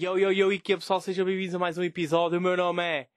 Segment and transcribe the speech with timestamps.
[0.00, 2.38] Yo, yo, yo, e que pessoal, sejam bem-vindos a mais um episódio.
[2.38, 3.08] O meu nome é.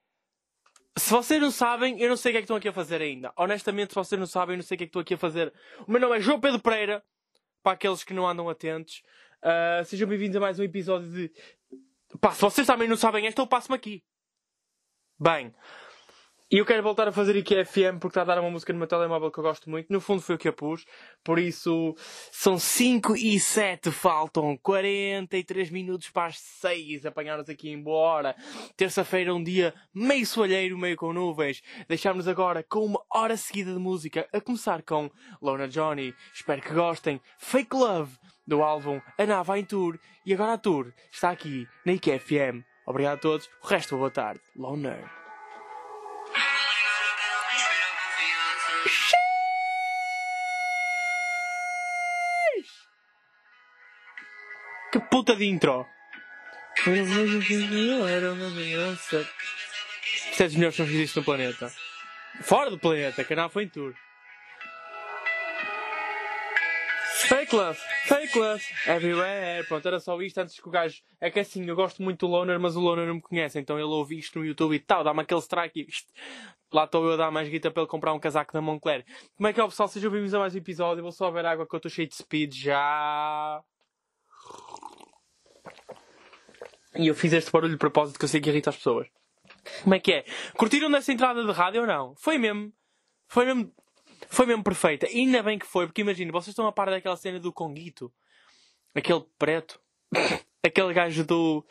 [0.97, 3.01] Se vocês não sabem, eu não sei o que é que estão aqui a fazer
[3.01, 3.31] ainda.
[3.37, 5.17] Honestamente, se vocês não sabem, eu não sei o que é que estou aqui a
[5.17, 5.53] fazer.
[5.87, 7.01] O meu nome é João Pedro Pereira,
[7.63, 9.01] para aqueles que não andam atentos.
[9.41, 11.31] Uh, sejam bem-vindos a mais um episódio de.
[12.19, 14.03] Pá, se vocês também não sabem esta, eu passo-me aqui.
[15.17, 15.55] Bem,
[16.53, 18.77] e eu quero voltar a fazer aqui FM porque está a dar uma música no
[18.77, 19.91] meu telemóvel que eu gosto muito.
[19.91, 20.85] No fundo foi o que eu pus.
[21.23, 21.95] Por isso,
[22.31, 27.07] são 5 e 7, faltam 43 minutos para as 6.
[27.07, 28.35] Apanhar-nos aqui embora.
[28.77, 31.63] Terça-feira, um dia meio soalheiro, meio com nuvens.
[31.87, 34.27] Deixámos agora com uma hora seguida de música.
[34.31, 35.09] A começar com
[35.41, 36.13] Lona Johnny.
[36.31, 37.19] Espero que gostem.
[37.39, 39.97] Fake Love, do álbum A Nava em Tour.
[40.23, 42.63] E agora a tour está aqui na IKFM.
[42.85, 43.49] Obrigado a todos.
[43.63, 44.39] O resto, boa tarde.
[44.55, 45.22] Loner.
[54.93, 55.87] Que puta de intro!
[56.85, 59.27] Era uma criança.
[60.29, 61.73] Isto é dos melhores sons que existem no planeta.
[62.43, 63.95] Fora do planeta, canal foi em tour.
[67.27, 69.65] Fake love, fake love, everywhere.
[69.67, 71.01] Pronto, era só isto antes que o gajo.
[71.19, 73.77] É que assim, eu gosto muito do Loner, mas o Loner não me conhece, então
[73.79, 76.13] ele ouve isto no YouTube e tal, dá-me aquele strike e isto.
[76.71, 79.03] Lá estou eu a dar mais guita para ele comprar um casaco da Moncler.
[79.35, 79.89] Como é que é, pessoal?
[79.89, 80.99] Sejam bem-vindos a mais um episódio.
[80.99, 83.63] Eu vou só beber água que eu estou cheio de speed já.
[86.95, 89.07] E eu fiz este barulho de propósito que eu sei que irrita as pessoas.
[89.81, 90.25] Como é que é?
[90.55, 92.15] Curtiram dessa entrada de rádio ou não?
[92.15, 92.71] Foi mesmo.
[93.27, 93.73] Foi mesmo.
[94.29, 95.07] Foi mesmo perfeita.
[95.09, 98.13] E ainda bem que foi, porque imagina, vocês estão a par daquela cena do Conguito.
[98.95, 99.79] Aquele preto.
[100.63, 101.65] Aquele gajo do.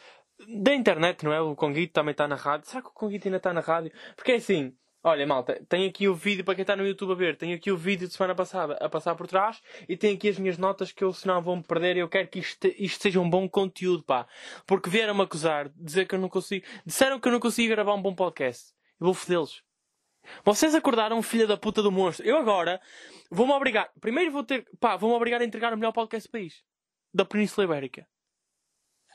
[0.63, 1.41] Da internet, não é?
[1.41, 2.69] O Conguito também está na rádio.
[2.69, 3.93] Será que o Conguito ainda está na rádio?
[4.17, 4.77] Porque é assim.
[5.05, 7.37] Olha, malta, tem aqui o vídeo para quem está no YouTube a ver.
[7.37, 10.39] Tenho aqui o vídeo de semana passada a passar por trás e tenho aqui as
[10.39, 13.29] minhas notas que eu senão vou-me perder e eu quero que isto, isto, seja um
[13.29, 14.29] bom conteúdo, pá.
[14.65, 16.65] Porque vieram-me acusar, dizer que eu não consigo.
[16.87, 18.73] Disseram que eu não consigo gravar um bom podcast.
[19.01, 19.65] Eu vou fodê-los.
[20.45, 22.25] Vocês acordaram, filha da puta do monstro.
[22.25, 22.81] Eu agora
[23.29, 23.91] vou-me obrigar.
[24.01, 24.69] Primeiro vou ter.
[24.79, 26.63] Pá, vou-me obrigar a entregar o melhor podcast do país.
[27.13, 28.07] Da Península Ibérica.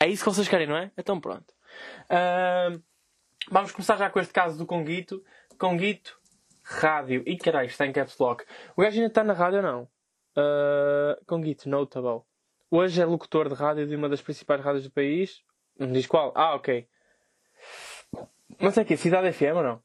[0.02, 0.92] É isso que vocês querem, não é?
[0.98, 1.54] Então pronto.
[2.12, 2.84] Uh,
[3.50, 5.24] vamos começar já com este caso do Conguito.
[5.58, 6.20] Conguito,
[6.64, 7.24] rádio.
[7.26, 8.46] E caralho, está em caps lock.
[8.76, 9.84] O gajo ainda está na rádio ou não?
[10.38, 12.22] Uh, Conguito, notable.
[12.70, 15.42] Hoje é locutor de rádio de uma das principais rádios do país.
[15.80, 16.32] Não diz qual?
[16.36, 16.88] Ah, ok.
[18.60, 19.84] Mas é que Cidade FM ou não?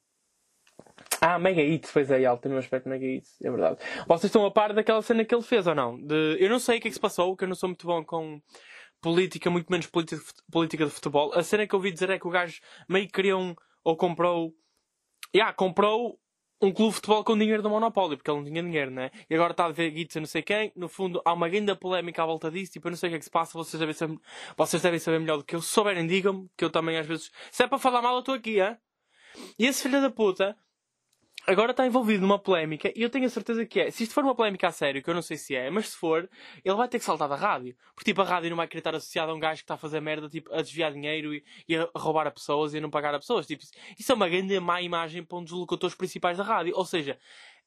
[1.21, 3.79] Ah, Mega Hits, pois é, alto, tem um aspecto Mega Hits, é verdade.
[4.09, 5.97] Vocês estão a par daquela cena que ele fez ou não?
[5.97, 6.37] De...
[6.41, 8.05] Eu não sei o que é que se passou, que eu não sou muito bom
[8.05, 8.43] com
[9.01, 11.33] política, muito menos política de futebol.
[11.35, 13.55] A cena que eu ouvi dizer é que o gajo meio que queria um,
[13.85, 14.53] ou comprou
[15.35, 16.19] yeah, comprou
[16.63, 19.11] um clube de futebol com dinheiro do monopólio, porque ele não tinha dinheiro, né?
[19.29, 20.73] E agora está a ver guitos a não sei quem.
[20.77, 22.73] No fundo, há uma grande polémica à volta disso.
[22.73, 23.59] Tipo, eu não sei o que é que se passa.
[23.59, 24.19] Vocês devem saber,
[24.57, 25.61] vocês devem saber melhor do que eu.
[25.61, 26.49] Se souberem, digam-me.
[26.57, 27.33] Que eu também, às vezes...
[27.51, 28.77] Se é para falar mal, eu estou aqui, hein?
[29.59, 30.57] E esse filho da puta
[31.47, 33.91] agora está envolvido numa polémica e eu tenho a certeza que é.
[33.91, 35.97] Se isto for uma polémica a sério, que eu não sei se é, mas se
[35.97, 36.29] for,
[36.65, 37.77] ele vai ter que saltar da rádio.
[37.95, 39.79] Porque tipo, a rádio não vai querer estar associada a um gajo que está a
[39.79, 42.91] fazer merda, tipo, a desviar dinheiro e, e a roubar a pessoas e a não
[42.91, 43.47] pagar a pessoas.
[43.47, 43.63] Tipo,
[43.99, 46.75] isso é uma grande má imagem para um dos locutores principais da rádio.
[46.77, 47.19] Ou seja,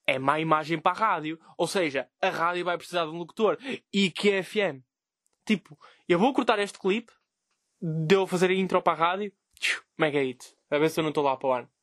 [0.07, 1.39] é má imagem para a rádio.
[1.57, 3.57] Ou seja, a rádio vai precisar de um locutor.
[3.93, 4.81] E que é FM.
[5.45, 7.11] Tipo, eu vou cortar este clipe,
[7.81, 9.33] de eu fazer a intro para a rádio,
[9.97, 10.55] mega hit.
[10.71, 11.75] A ver se eu não estou lá para o ano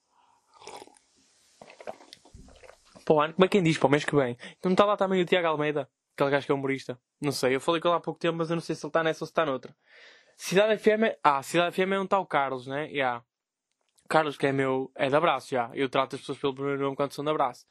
[3.02, 4.36] para o ano, como é quem diz, para o mês que vem.
[4.58, 6.98] Então não está lá também o Tiago Almeida, aquele gajo que é humorista.
[7.20, 8.90] Não sei, eu falei com ele há pouco tempo, mas eu não sei se ele
[8.90, 9.74] está nessa ou se está noutra.
[10.36, 11.18] Cidade FM é...
[11.22, 12.88] Ah, Cidade FM é um tal Carlos, né?
[12.90, 13.22] Yeah.
[14.08, 14.90] Carlos, que é meu.
[14.94, 15.70] É de abraço, já.
[15.72, 17.64] Eu trato as pessoas pelo primeiro nome quando são de abraço.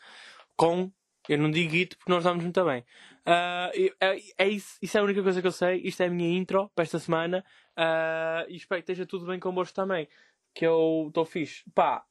[0.56, 0.91] Com.
[1.30, 2.81] Eu não digo it porque nós damos muito bem.
[3.28, 5.81] Uh, é, é, isso, isso é a única coisa que eu sei.
[5.84, 7.46] Isto é a minha intro para esta semana.
[7.78, 10.08] Uh, e espero que esteja tudo bem convosco também.
[10.56, 11.64] Que eu estou fixe.
[11.75, 12.03] Pá,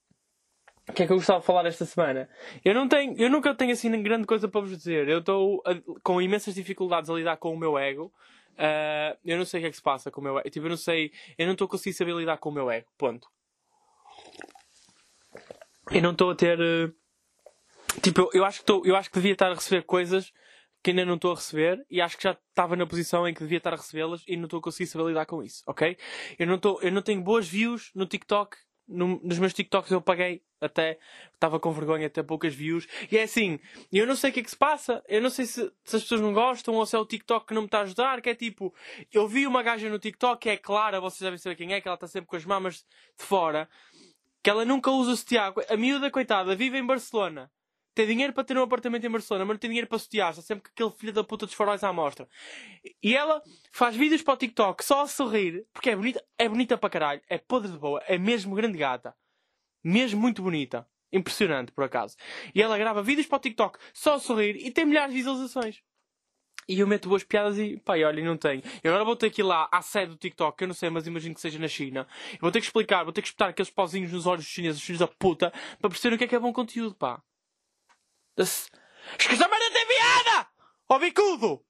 [0.88, 2.28] o que é que eu gostava de falar esta semana?
[2.64, 5.08] Eu não tenho, eu nunca tenho assim grande coisa para vos dizer.
[5.08, 5.62] Eu estou
[6.02, 8.12] com imensas dificuldades a lidar com o meu ego.
[8.54, 10.50] Uh, eu não sei o que é que se passa com o meu ego.
[10.50, 12.88] Tipo, eu não sei, eu não estou conseguindo saber lidar com o meu ego.
[12.98, 13.28] Ponto.
[15.90, 16.58] Eu não estou a ter.
[16.60, 16.92] Uh,
[18.02, 20.32] tipo, eu, eu, acho que tô, eu acho que devia estar a receber coisas
[20.82, 23.40] que ainda não estou a receber e acho que já estava na posição em que
[23.40, 25.96] devia estar a recebê-las e não estou a conseguir saber lidar com isso, ok?
[26.38, 28.56] Eu não, tô, eu não tenho boas views no TikTok
[28.90, 30.98] no, nos meus TikToks eu paguei até,
[31.32, 32.86] estava com vergonha ter poucas views.
[33.10, 33.58] E é assim,
[33.92, 36.02] eu não sei o que é que se passa, eu não sei se, se as
[36.02, 38.28] pessoas não gostam ou se é o TikTok que não me está a ajudar, que
[38.28, 38.74] é tipo,
[39.12, 41.88] eu vi uma gaja no TikTok que é clara, vocês devem saber quem é, que
[41.88, 42.84] ela está sempre com as mamas
[43.18, 43.68] de fora,
[44.42, 45.52] que ela nunca usa o sutiã.
[45.68, 47.50] A miúda, coitada, vive em Barcelona.
[48.00, 50.42] Tem dinheiro para ter um apartamento em Barcelona, mas não tem dinheiro para sutiar, está
[50.42, 52.28] sempre com aquele filho da puta dos faróis à mostra.
[53.02, 56.78] E ela faz vídeos para o TikTok só a sorrir, porque é bonita, é bonita
[56.78, 59.14] para caralho, é podre de boa, é mesmo grande gata.
[59.84, 60.86] Mesmo muito bonita.
[61.12, 62.16] Impressionante, por acaso.
[62.54, 65.82] E ela grava vídeos para o TikTok só a sorrir e tem milhares de visualizações.
[66.68, 68.62] E eu meto boas piadas e, pá, olha, não tenho.
[68.84, 71.06] E agora vou ter que ir lá à sede do TikTok, eu não sei, mas
[71.06, 72.06] imagino que seja na China.
[72.32, 74.80] E vou ter que explicar, vou ter que espetar aqueles pauzinhos nos olhos dos chineses,
[74.80, 77.20] filhos da puta, para perceberem o que é que é bom conteúdo, pá.
[78.40, 80.48] Não tem piada!
[80.88, 81.64] Ó bicudo!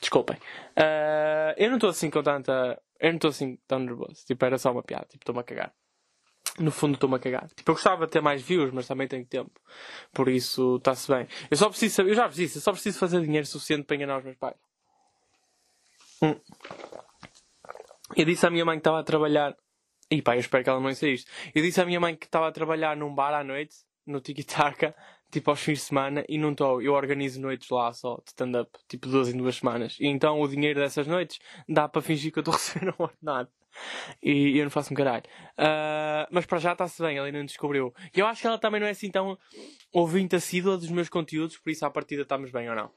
[0.00, 0.36] Desculpem.
[0.76, 2.80] Uh, eu não estou assim com tanta.
[3.00, 4.24] Eu não estou assim tão nervoso.
[4.26, 5.06] Tipo, era só uma piada.
[5.06, 5.74] Tipo, estou-me a cagar
[6.58, 7.48] no fundo estou-me a cagar.
[7.54, 9.52] Tipo, eu gostava de ter mais views, mas também tenho tempo.
[10.12, 11.26] Por isso, está-se bem.
[11.50, 14.18] Eu só preciso saber, eu já preciso, eu só preciso fazer dinheiro suficiente para enganar
[14.18, 14.56] os meus pais.
[16.22, 16.40] Hum.
[18.16, 19.54] Eu disse à minha mãe que estava a trabalhar.
[20.10, 21.30] E pá, eu espero que ela não ouça isto.
[21.54, 23.76] Eu disse à minha mãe que estava a trabalhar num bar à noite,
[24.06, 24.94] no Tiki Taka,
[25.30, 26.80] tipo aos fins de semana, e não estou.
[26.80, 29.96] Eu organizo noites lá só, de stand-up, tipo duas em duas semanas.
[30.00, 31.38] E então o dinheiro dessas noites
[31.68, 33.50] dá para fingir que eu estou recebendo um ordenado.
[34.22, 35.24] E eu não faço um caralho.
[35.58, 37.92] Uh, mas para já está-se bem, ela ainda não descobriu.
[38.14, 39.38] E eu acho que ela também não é assim tão
[39.92, 42.90] ouvinte assídua dos meus conteúdos, por isso à partida estamos bem ou não.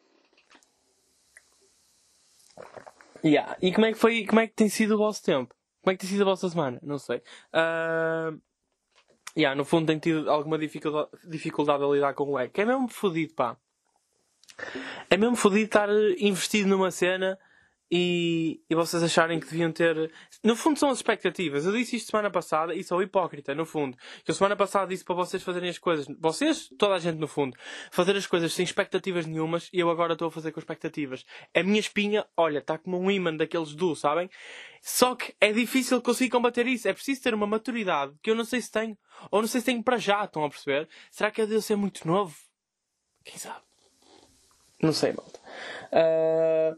[3.24, 3.58] Yeah.
[3.62, 5.54] E como é que foi, como é que tem sido o vosso tempo?
[5.82, 6.80] Como é que tem sido a vossa semana?
[6.82, 7.18] Não sei.
[7.54, 8.40] Uh,
[9.40, 12.62] yeah, no fundo tenho tido alguma dificuldade, dificuldade a lidar com o leque.
[12.62, 13.58] É mesmo fodido, pá.
[15.10, 15.90] É mesmo fodido estar
[16.20, 17.40] investido numa cena
[17.92, 20.12] e, e vocês acharem que deviam ter.
[20.44, 21.66] No fundo, são as expectativas.
[21.66, 23.98] Eu disse isto semana passada e sou hipócrita, no fundo.
[24.24, 26.08] Que eu semana passada disse para vocês fazerem as coisas.
[26.20, 27.58] Vocês, toda a gente, no fundo,
[27.92, 31.26] fazer as coisas sem expectativas nenhumas e eu agora estou a fazer com expectativas.
[31.56, 34.30] A minha espinha, olha, está como um imã daqueles do, sabem?
[34.82, 36.88] Só que é difícil conseguir combater isso.
[36.88, 38.98] É preciso ter uma maturidade que eu não sei se tenho.
[39.32, 40.88] Ou não sei se tenho para já, estão a perceber?
[41.10, 42.36] Será que é de eu ser muito novo?
[43.26, 43.69] Quem sabe?
[44.82, 45.40] Não sei, malta.
[45.92, 46.78] Uh,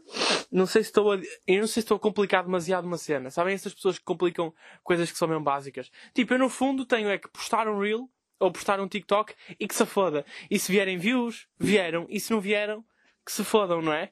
[0.50, 1.16] não sei se estou a,
[1.46, 3.30] eu não sei se estou a complicar demasiado uma cena.
[3.30, 4.52] Sabem essas pessoas que complicam
[4.82, 5.90] coisas que são mesmo básicas?
[6.14, 8.10] Tipo, eu no fundo tenho é que postar um reel
[8.40, 10.24] ou postar um TikTok e que se foda.
[10.50, 12.06] E se vierem views, vieram.
[12.08, 12.84] E se não vieram,
[13.24, 14.10] que se fodam, não é?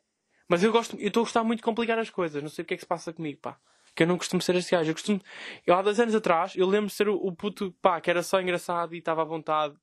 [0.48, 2.42] Mas eu gosto, eu estou a gostar muito de complicar as coisas.
[2.42, 3.58] Não sei o que é que se passa comigo, pá.
[3.94, 4.90] Que eu não costumo ser este gajo.
[4.90, 5.20] Eu costumo,
[5.66, 8.22] eu há dois anos atrás, eu lembro de ser o, o puto, pá, que era
[8.22, 9.74] só engraçado e estava à vontade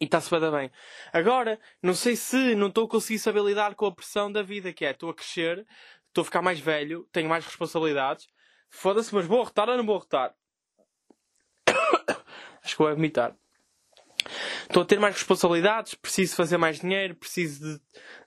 [0.00, 0.70] e está-se bem.
[1.12, 4.72] Agora, não sei se não estou a conseguir saber lidar com a pressão da vida,
[4.72, 5.66] que é, estou a crescer,
[6.08, 8.26] estou a ficar mais velho, tenho mais responsabilidades.
[8.68, 10.34] Foda-se, mas vou arrotar ou não vou arrotar?
[12.62, 13.36] Acho que vou vomitar.
[14.62, 17.80] Estou a ter mais responsabilidades, preciso fazer mais dinheiro, preciso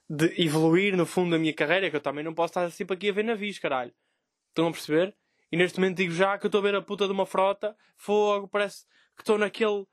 [0.10, 2.96] de, de evoluir no fundo da minha carreira, que eu também não posso estar sempre
[2.96, 3.94] aqui a ver navios, caralho.
[4.50, 5.16] Estão a perceber?
[5.52, 7.76] E neste momento digo já que eu estou a ver a puta de uma frota,
[7.96, 8.86] fogo, parece
[9.16, 9.86] que estou naquele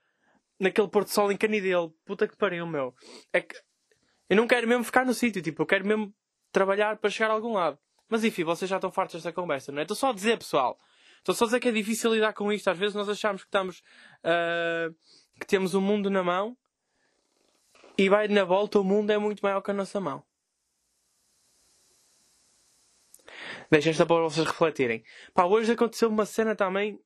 [0.58, 1.90] naquele Porto Sol em Canidelo.
[2.04, 2.94] Puta que pariu, meu.
[3.32, 3.56] É que
[4.28, 6.14] eu não quero mesmo ficar no sítio, tipo, eu quero mesmo
[6.50, 7.78] trabalhar para chegar a algum lado.
[8.08, 9.82] Mas enfim, vocês já estão fartos desta conversa, não é?
[9.82, 10.78] Estou só a dizer, pessoal.
[11.18, 12.68] Estou só a dizer que é difícil lidar com isto.
[12.68, 13.82] Às vezes nós achamos que estamos.
[14.20, 14.94] Uh,
[15.38, 16.56] que temos o mundo na mão
[17.96, 20.24] e vai na volta, o mundo é muito maior que a nossa mão.
[23.70, 25.02] Deixem esta para vocês refletirem.
[25.32, 27.00] Pá, hoje aconteceu uma cena também.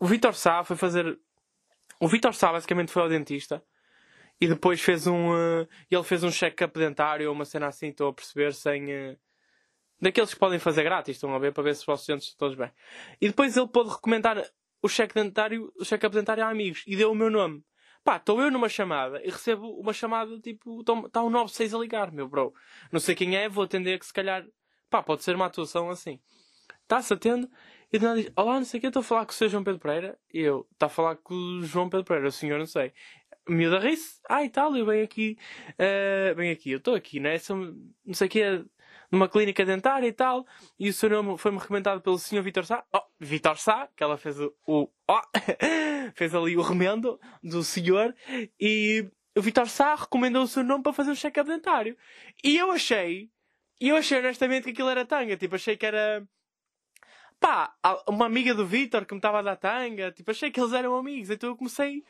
[0.00, 1.18] O Vitor Sá foi fazer
[2.00, 3.62] o Vitor Sá basicamente foi ao dentista
[4.40, 5.30] e depois fez um.
[5.30, 8.84] Uh, ele fez um check-up dentário ou uma cena assim, estou a perceber, sem.
[8.84, 9.18] Uh,
[10.00, 12.48] daqueles que podem fazer grátis, estão a ver, para ver se os vossos dentes estão
[12.48, 12.70] todos bem.
[13.20, 14.42] E depois ele pôde recomendar
[14.80, 17.64] o check dentário, o check-up dentário a amigos e deu o meu nome.
[18.04, 22.12] Pá, estou eu numa chamada e recebo uma chamada tipo, está um 96 a ligar,
[22.12, 22.54] meu bro.
[22.92, 24.46] Não sei quem é, vou atender que se calhar,
[24.88, 26.20] pá, pode ser uma atuação assim.
[26.84, 27.50] Está-se atendo
[27.92, 29.48] e do diz: Olá, não sei o que, estou a falar com o Sr.
[29.48, 30.18] João Pedro Pereira.
[30.32, 32.92] E eu: Está a falar com o João Pedro Pereira, o senhor não sei.
[33.48, 35.38] Miúda ri-se: Ah, e tal, eu venho aqui,
[35.72, 37.38] uh, venho aqui, eu estou aqui, né?
[37.38, 38.64] Sou, não sei o que,
[39.10, 40.46] numa clínica dentária e tal.
[40.78, 42.42] E o seu nome foi-me recomendado pelo Sr.
[42.42, 42.84] Vitor Sá.
[42.94, 44.54] Oh, Vitor Sá, que ela fez o.
[44.66, 45.22] o oh,
[46.14, 48.14] fez ali o remendo do senhor.
[48.60, 51.96] E o Vitor Sá recomendou o seu nome para fazer um check-up dentário.
[52.44, 53.30] E eu achei.
[53.80, 55.36] E eu achei honestamente que aquilo era tanga.
[55.38, 56.26] Tipo, achei que era
[57.40, 57.74] pá,
[58.06, 60.96] uma amiga do Vitor que me estava a dar tanga, tipo, achei que eles eram
[60.96, 62.04] amigos, então eu comecei,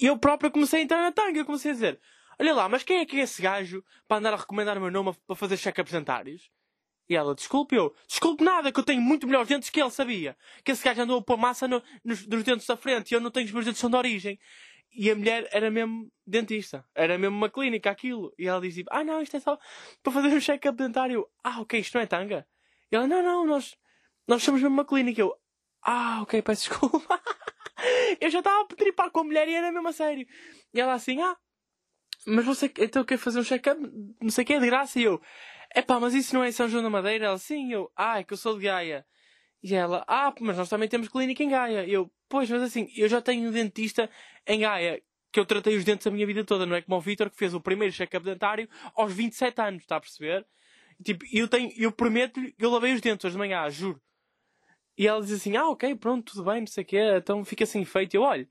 [0.00, 2.00] eu próprio comecei a entrar na tanga, eu comecei a dizer,
[2.38, 4.90] olha lá, mas quem é que é esse gajo para andar a recomendar o meu
[4.90, 6.50] nome para fazer check-ups dentários?
[7.08, 10.36] E ela, desculpe eu, desculpe nada, que eu tenho muito melhores dentes que ele sabia.
[10.62, 13.20] Que esse gajo andou a pôr massa no, nos, nos dentes da frente e eu
[13.20, 14.38] não tenho os meus dentes são de origem.
[14.92, 16.84] E a mulher era mesmo dentista.
[16.94, 18.34] Era mesmo uma clínica, aquilo.
[18.38, 19.58] E ela dizia, ah não, isto é só
[20.02, 21.26] para fazer um check-up dentário.
[21.42, 22.46] Ah, ok, isto não é tanga.
[22.92, 23.74] E ela, não, não, nós,
[24.28, 25.20] nós somos mesmo uma clínica.
[25.20, 25.34] Eu,
[25.82, 27.20] ah, ok, peço desculpa.
[28.20, 30.26] eu já estava a tripar com a mulher e era mesmo a sério.
[30.72, 31.36] E ela assim, ah,
[32.26, 33.80] mas você então quer fazer um check-up?
[34.20, 35.00] Não sei o que é de graça.
[35.00, 35.20] E eu,
[35.74, 37.26] é pá, mas isso não é em São João da Madeira?
[37.26, 39.06] Ela, sim, eu, ah, é que eu sou de Gaia.
[39.62, 41.84] E ela, ah, mas nós também temos clínica em Gaia.
[41.84, 44.10] E eu, pois, mas assim, eu já tenho um dentista
[44.46, 47.00] em Gaia que eu tratei os dentes a minha vida toda, não é como o
[47.00, 50.46] Vitor que fez o primeiro check-up dentário aos 27 anos, está a perceber?
[51.04, 54.00] Tipo, eu tenho, eu prometo-lhe, eu lavei os dentes hoje de manhã, juro.
[54.98, 57.62] E ela diz assim, ah, ok, pronto, tudo bem, não sei o quê, então fica
[57.62, 58.14] assim feito.
[58.14, 58.48] E eu, olho,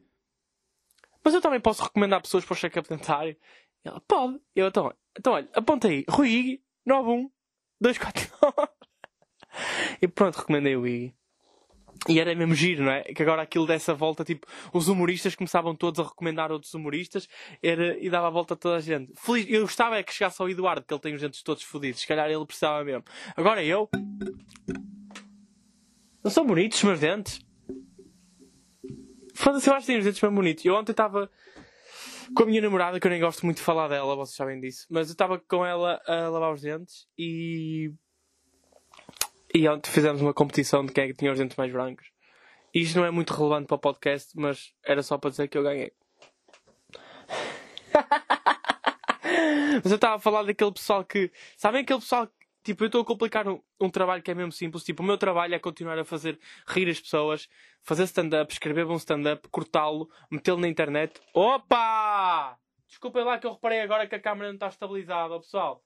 [1.23, 3.35] mas eu também posso recomendar pessoas para o check-up dentário.
[3.83, 4.39] E ela, pode.
[4.55, 7.29] Eu, então, então olha, aponta aí, Rui Iggy, 91
[7.81, 8.69] 249.
[10.01, 11.13] e pronto, recomendei o Iggy.
[12.07, 13.01] E era mesmo giro, não é?
[13.03, 17.27] Que agora aquilo dessa volta, tipo, os humoristas começavam todos a recomendar outros humoristas
[17.61, 19.11] era, e dava a volta a toda a gente.
[19.17, 21.99] Feliz, eu gostava é que chegasse ao Eduardo, que ele tem os dentes todos fodidos.
[21.99, 23.03] Se calhar ele precisava mesmo.
[23.35, 23.89] Agora eu.
[26.23, 27.39] Não são bonitos os meus dentes?
[29.33, 30.65] Foda-se, eu acho que tenho os dentes bem bonitos.
[30.65, 31.29] Eu ontem estava
[32.35, 34.87] com a minha namorada, que eu nem gosto muito de falar dela, vocês sabem disso.
[34.89, 37.91] Mas eu estava com ela a lavar os dentes e
[39.53, 42.11] e ontem fizemos uma competição de quem é que tinha os dentes mais brancos.
[42.73, 45.63] Isto não é muito relevante para o podcast, mas era só para dizer que eu
[45.63, 45.93] ganhei.
[49.83, 51.31] mas eu estava a falar daquele pessoal que.
[51.55, 52.27] Sabem aquele pessoal.
[52.67, 54.83] Tipo, eu estou a complicar um, um, trabalho que é mesmo simples.
[54.83, 57.47] Tipo, o meu trabalho é continuar a fazer rir as pessoas,
[57.81, 61.17] fazer stand-up, escrever um stand-up, cortá-lo, metê-lo na internet.
[61.33, 62.59] Opa!
[62.85, 65.81] Desculpem lá que eu reparei agora que a câmera não está estabilizada, pessoal.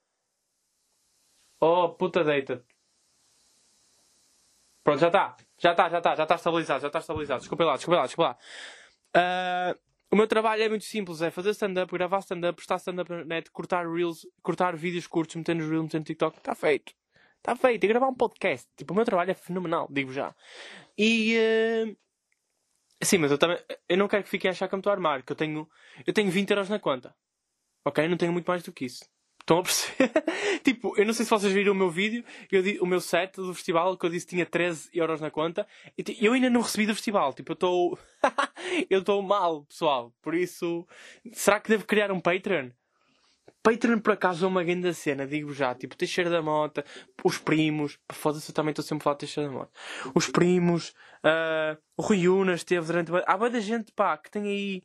[1.60, 2.66] Oh, puta deita.
[4.84, 5.38] Pronto, já está.
[5.60, 7.42] Já está, já está, já está estabilizado, já está estabilizado.
[7.42, 8.38] Desculpa lá, desculpa lá, desculpa
[9.14, 9.76] lá.
[9.76, 13.24] Uh, o meu trabalho é muito simples, é fazer stand-up, gravar stand-up, postar stand-up na
[13.24, 16.38] net, cortar reels, cortar vídeos curtos, meter nos reels, meter no TikTok.
[16.38, 16.94] Está feito.
[17.38, 17.84] Está feito.
[17.84, 18.70] E gravar um podcast.
[18.76, 20.36] Tipo, o meu trabalho é fenomenal, digo já.
[20.98, 21.38] E...
[21.38, 21.98] Uh...
[23.02, 23.58] Sim, mas eu também...
[23.88, 25.36] Eu não quero que fiquem a achar que eu me estou a armar, que eu
[25.36, 25.68] tenho...
[26.06, 27.16] Eu tenho 20 euros na conta.
[27.86, 28.06] Ok?
[28.08, 29.06] Não tenho muito mais do que isso.
[29.42, 30.12] Estão a perceber?
[30.64, 33.54] tipo, eu não sei se vocês viram o meu vídeo, eu, o meu set do
[33.54, 35.68] festival, que eu disse que tinha 13 euros na conta.
[35.98, 37.34] E eu ainda não recebi do festival.
[37.34, 38.00] Tipo, eu estou.
[38.90, 40.14] eu estou mal, pessoal.
[40.22, 40.88] Por isso.
[41.34, 42.70] Será que devo criar um Patreon?
[43.64, 45.76] Patreon, por acaso, é uma grande cena, digo já.
[45.76, 46.84] Tipo, Teixeira da Mota,
[47.24, 47.98] os primos.
[48.12, 49.72] Foda-se, eu também estou sempre a falar de Teixeira da Mota.
[50.16, 50.90] Os primos,
[51.24, 53.12] uh, o Rui Unas esteve durante.
[53.26, 54.84] Há muita gente, pá, que tem aí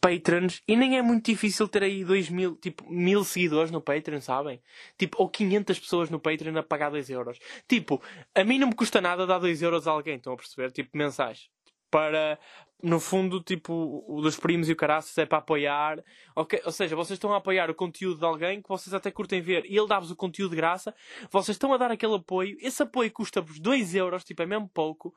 [0.00, 4.20] patrons e nem é muito difícil ter aí 2 mil, tipo, mil seguidores no Patreon,
[4.20, 4.60] sabem?
[4.98, 7.38] Tipo, ou 500 pessoas no Patreon a pagar 2 euros.
[7.68, 8.02] Tipo,
[8.34, 10.70] a mim não me custa nada dar 2 euros a alguém, estão a perceber?
[10.72, 11.48] Tipo, mensais.
[11.90, 12.38] Para,
[12.82, 16.02] no fundo, tipo, o dos primos e o caraças é para apoiar.
[16.34, 16.60] Okay?
[16.64, 19.64] Ou seja, vocês estão a apoiar o conteúdo de alguém que vocês até curtem ver
[19.66, 20.94] e ele dá-vos o conteúdo de graça.
[21.30, 22.56] Vocês estão a dar aquele apoio.
[22.60, 25.14] Esse apoio custa-vos 2 euros, tipo, é mesmo pouco.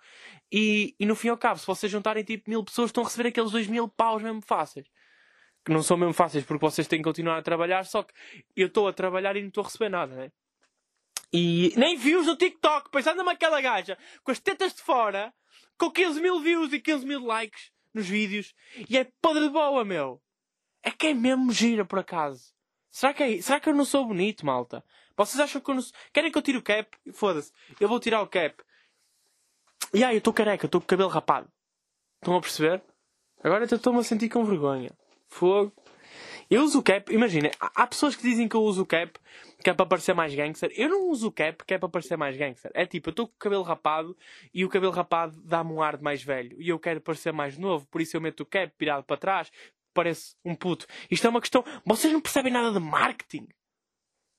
[0.52, 3.30] E, e no fim ao cabo, se vocês juntarem tipo mil pessoas, estão a receber
[3.30, 4.88] aqueles 2 mil paus mesmo fáceis.
[5.66, 7.86] Que não são mesmo fáceis porque vocês têm que continuar a trabalhar.
[7.86, 8.14] Só que
[8.56, 10.32] eu estou a trabalhar e não estou a receber nada, né?
[11.32, 15.32] E nem views no TikTok, pois anda-me aquela gaja com as tetas de fora
[15.80, 18.54] com 15 mil views e 15 mil likes nos vídeos
[18.90, 20.22] e é podre de boa, meu.
[20.84, 22.54] É que é mesmo gira, por acaso.
[22.92, 24.84] Será que, é, será que eu não sou bonito, malta?
[25.16, 25.94] Vocês acham que eu não sou...
[26.14, 26.90] Querem que eu tire o cap?
[27.14, 27.52] Foda-se.
[27.80, 28.56] Eu vou tirar o cap.
[29.94, 31.52] E aí, eu estou careca, estou com o cabelo rapado.
[32.22, 32.84] Estão a perceber?
[33.44, 34.92] Agora estou-me a sentir com vergonha.
[35.28, 35.74] Fogo.
[36.50, 39.20] Eu uso o cap, imagina, há pessoas que dizem que eu uso o cap
[39.64, 40.72] que é para parecer mais gangster.
[40.76, 42.72] Eu não uso o cap que é para parecer mais gangster.
[42.74, 44.18] É tipo, eu estou com o cabelo rapado
[44.54, 46.60] e o cabelo rapado dá-me um ar de mais velho.
[46.60, 49.52] E eu quero parecer mais novo, por isso eu meto o cap virado para trás,
[49.94, 50.88] parece um puto.
[51.12, 51.64] Isto é uma questão.
[51.86, 53.48] Vocês não percebem nada de marketing.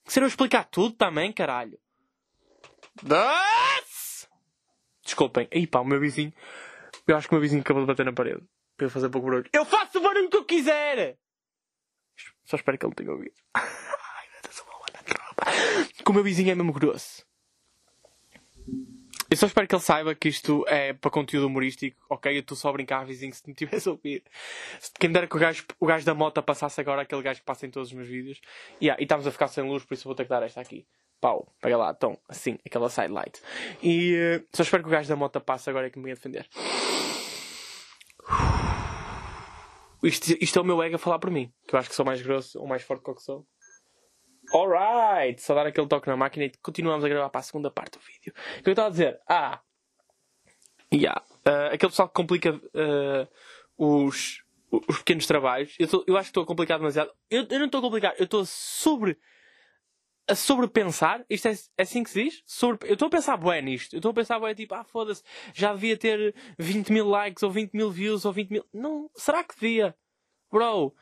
[0.07, 1.79] Serão explicar tudo também, caralho.
[5.05, 5.47] Desculpem.
[5.53, 6.33] Aí pá, o meu vizinho.
[7.07, 8.43] Eu acho que o meu vizinho acabou de bater na parede.
[8.77, 9.49] Para eu fazer pouco barulho.
[9.53, 11.19] Eu faço o barulho que eu quiser!
[12.51, 13.35] Só espero que ele tenha ouvido.
[16.05, 17.25] que o meu vizinho é mesmo grosso.
[19.31, 21.97] Eu só espero que ele saiba que isto é para conteúdo humorístico.
[22.11, 24.25] Ok, eu estou só a brincar, vizinho, se me tivesse a ouvir.
[24.99, 27.67] Quem dera que o gajo, o gajo da moto passasse agora, aquele gajo que passa
[27.67, 28.41] em todos os meus vídeos.
[28.83, 30.85] Yeah, e estamos a ficar sem luz, por isso vou ter que dar esta aqui.
[31.21, 33.41] Pau, pega lá, então, assim, aquela side light.
[33.81, 36.17] E uh, só espero que o gajo da moto passe agora é que me venha
[36.17, 36.49] defender.
[40.03, 41.53] Isto, isto é o meu ego a falar por mim.
[41.67, 43.47] Que eu acho que sou mais grosso ou mais forte que o que sou.
[44.53, 45.41] Alright!
[45.43, 48.05] Só dar aquele toque na máquina e continuamos a gravar para a segunda parte do
[48.05, 48.33] vídeo.
[48.59, 49.21] O que eu estava a dizer?
[49.29, 49.61] Ah!
[50.93, 51.23] Yeah.
[51.47, 53.29] Uh, aquele pessoal que complica uh,
[53.79, 54.43] os,
[54.89, 55.75] os pequenos trabalhos.
[55.79, 57.13] Eu, tô, eu acho que estou a complicar demasiado.
[57.31, 59.19] Eu, eu não estou a complicar, eu estou sobre
[60.31, 62.43] a sobrepensar, isto é, é assim que se diz?
[62.47, 63.95] Sobre, eu estou a pensar bué nisto.
[63.95, 65.23] Eu estou a pensar bué tipo, ah foda-se,
[65.53, 68.65] já devia ter 20 mil likes ou 20 mil views ou 20 mil.
[68.73, 69.95] Não, será que devia?
[70.51, 70.95] Bro,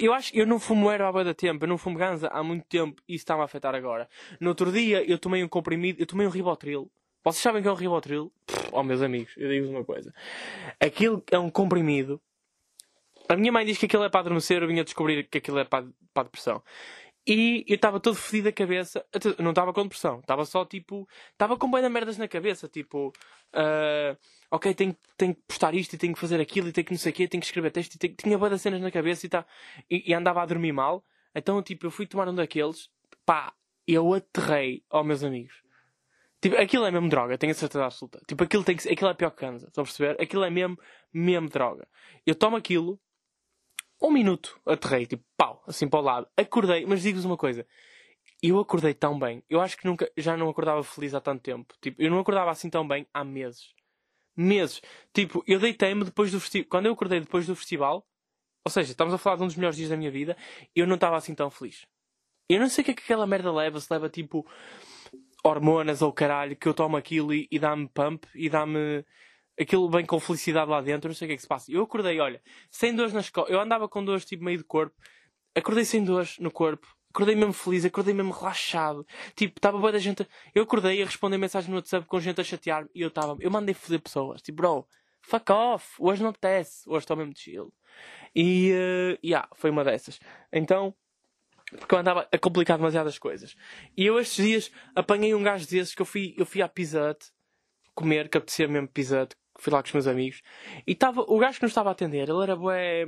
[0.00, 2.64] Eu acho eu não fumo erva há muito tempo, eu não fumo ganza há muito
[2.66, 4.08] tempo e isso está-me a afetar agora.
[4.40, 6.90] No outro dia eu tomei um comprimido, eu tomei um ribotril.
[7.22, 8.32] Vocês sabem que é um ribotril?
[8.72, 10.12] Oh, meus amigos, eu digo-vos uma coisa.
[10.80, 12.20] Aquilo é um comprimido.
[13.28, 15.58] A minha mãe diz que aquilo é para adormecer, eu vim a descobrir que aquilo
[15.58, 16.62] é para, para depressão.
[17.26, 19.04] E eu estava todo fedido da cabeça.
[19.38, 20.20] Não estava com depressão.
[20.20, 21.08] Estava só tipo.
[21.32, 22.68] Estava com bem de merdas na cabeça.
[22.68, 23.08] Tipo.
[23.54, 24.16] Uh,
[24.50, 26.98] ok, tenho, tenho que postar isto e tenho que fazer aquilo e tenho que não
[26.98, 27.28] sei o quê.
[27.28, 29.46] Tenho que escrever texto e tenho, tinha boas das cenas na cabeça e, tá,
[29.90, 31.04] e, e, andava a dormir mal.
[31.34, 32.88] Então, tipo, eu fui tomar um daqueles.
[33.26, 33.52] Pá,
[33.86, 34.82] eu aterrei.
[34.90, 35.54] Oh, meus amigos.
[36.40, 38.18] Tipo, aquilo é mesmo droga, tenho a certeza absoluta.
[38.26, 39.66] Tipo, aquilo, tem que, aquilo é pior que cansa.
[39.66, 40.20] Estão a perceber?
[40.20, 40.78] Aquilo é mesmo,
[41.12, 41.86] mesmo droga.
[42.24, 42.98] Eu tomo aquilo
[44.00, 46.28] um minuto aterrei, tipo, pau, assim para o lado.
[46.36, 47.66] Acordei, mas digo-vos uma coisa.
[48.42, 49.42] Eu acordei tão bem.
[49.48, 51.74] Eu acho que nunca, já não acordava feliz há tanto tempo.
[51.80, 53.74] Tipo, eu não acordava assim tão bem há meses.
[54.34, 54.80] Meses.
[55.12, 56.68] Tipo, eu deitei-me depois do festival.
[56.70, 58.06] Quando eu acordei depois do festival,
[58.64, 60.36] ou seja, estamos a falar de um dos melhores dias da minha vida,
[60.74, 61.86] eu não estava assim tão feliz.
[62.48, 63.78] Eu não sei o que é que aquela merda leva.
[63.78, 64.46] Se leva tipo
[65.44, 69.04] hormonas ou caralho, que eu tomo aquilo e, e dá-me pump e dá-me
[69.60, 71.70] aquilo bem com felicidade lá dentro, não sei o que é que se passa.
[71.70, 74.94] Eu acordei, olha, sem dores nas costas, eu andava com dores tipo meio de corpo,
[75.54, 79.06] acordei sem dores no corpo, acordei mesmo feliz, acordei mesmo relaxado.
[79.34, 80.26] Tipo, estava boa da gente.
[80.54, 83.50] Eu acordei a responder mensagens no WhatsApp com gente a chatear e eu estava, eu
[83.50, 84.86] mandei foder pessoas, tipo, bro,
[85.20, 87.72] fuck off, hoje não apetece, hoje estou mesmo chill.
[88.34, 90.20] E, uh, yeah, foi uma dessas.
[90.52, 90.94] Então,
[91.78, 93.56] porque eu andava a complicar demasiadas coisas.
[93.96, 97.10] E eu estes dias apanhei um gajo desses que eu fui, eu fui à Pizza
[97.10, 97.26] Hut
[97.94, 100.42] comer, que apetecia mesmo Pizza Hut, fui lá com os meus amigos,
[100.86, 103.06] e tava, o gajo que nos estava a atender, ele era bué...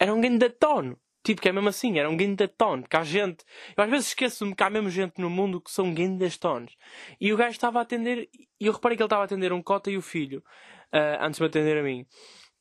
[0.00, 0.96] Era um grande tono.
[1.24, 2.84] Tipo, que é mesmo assim, era um grande tono.
[2.88, 3.44] Que há gente...
[3.76, 6.76] Eu às vezes esqueço-me que há mesmo gente no mundo que são grandes tonos.
[7.20, 8.30] E o gajo estava a atender...
[8.60, 10.38] E eu reparei que ele estava a atender um cota e o filho.
[10.94, 12.06] Uh, antes de me atender a mim.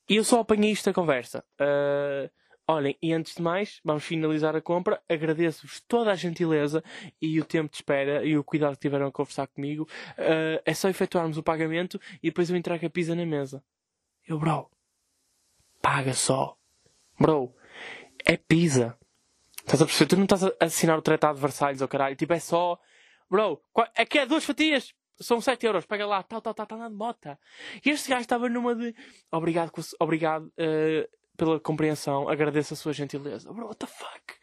[0.09, 1.45] E eu só apanhei isto da conversa.
[1.61, 2.29] Uh,
[2.69, 5.01] Olhem, e antes de mais, vamos finalizar a compra.
[5.07, 6.83] Agradeço-vos toda a gentileza
[7.21, 9.87] e o tempo de espera e o cuidado que tiveram a conversar comigo.
[10.17, 13.63] Uh, é só efetuarmos o pagamento e depois eu entrego a pizza na mesa.
[14.27, 14.69] Eu, bro,
[15.81, 16.57] paga só.
[17.17, 17.55] Bro,
[18.25, 18.97] é pizza.
[19.59, 20.09] Estás a perceber?
[20.09, 22.17] Tu não estás a assinar o Tratado de Versalhes ou caralho.
[22.17, 22.77] Tipo, é só.
[23.29, 23.61] Bro,
[23.95, 24.93] é que é duas fatias.
[25.19, 27.39] São 7 euros, pega lá, tal, tal, tal, tal, na mota.
[27.83, 28.93] E este gajo estava numa de.
[29.31, 30.45] Obrigado, obrigado.
[30.57, 33.53] Uh, pela compreensão, agradeço a sua gentileza.
[33.53, 34.33] Bro, what the fuck?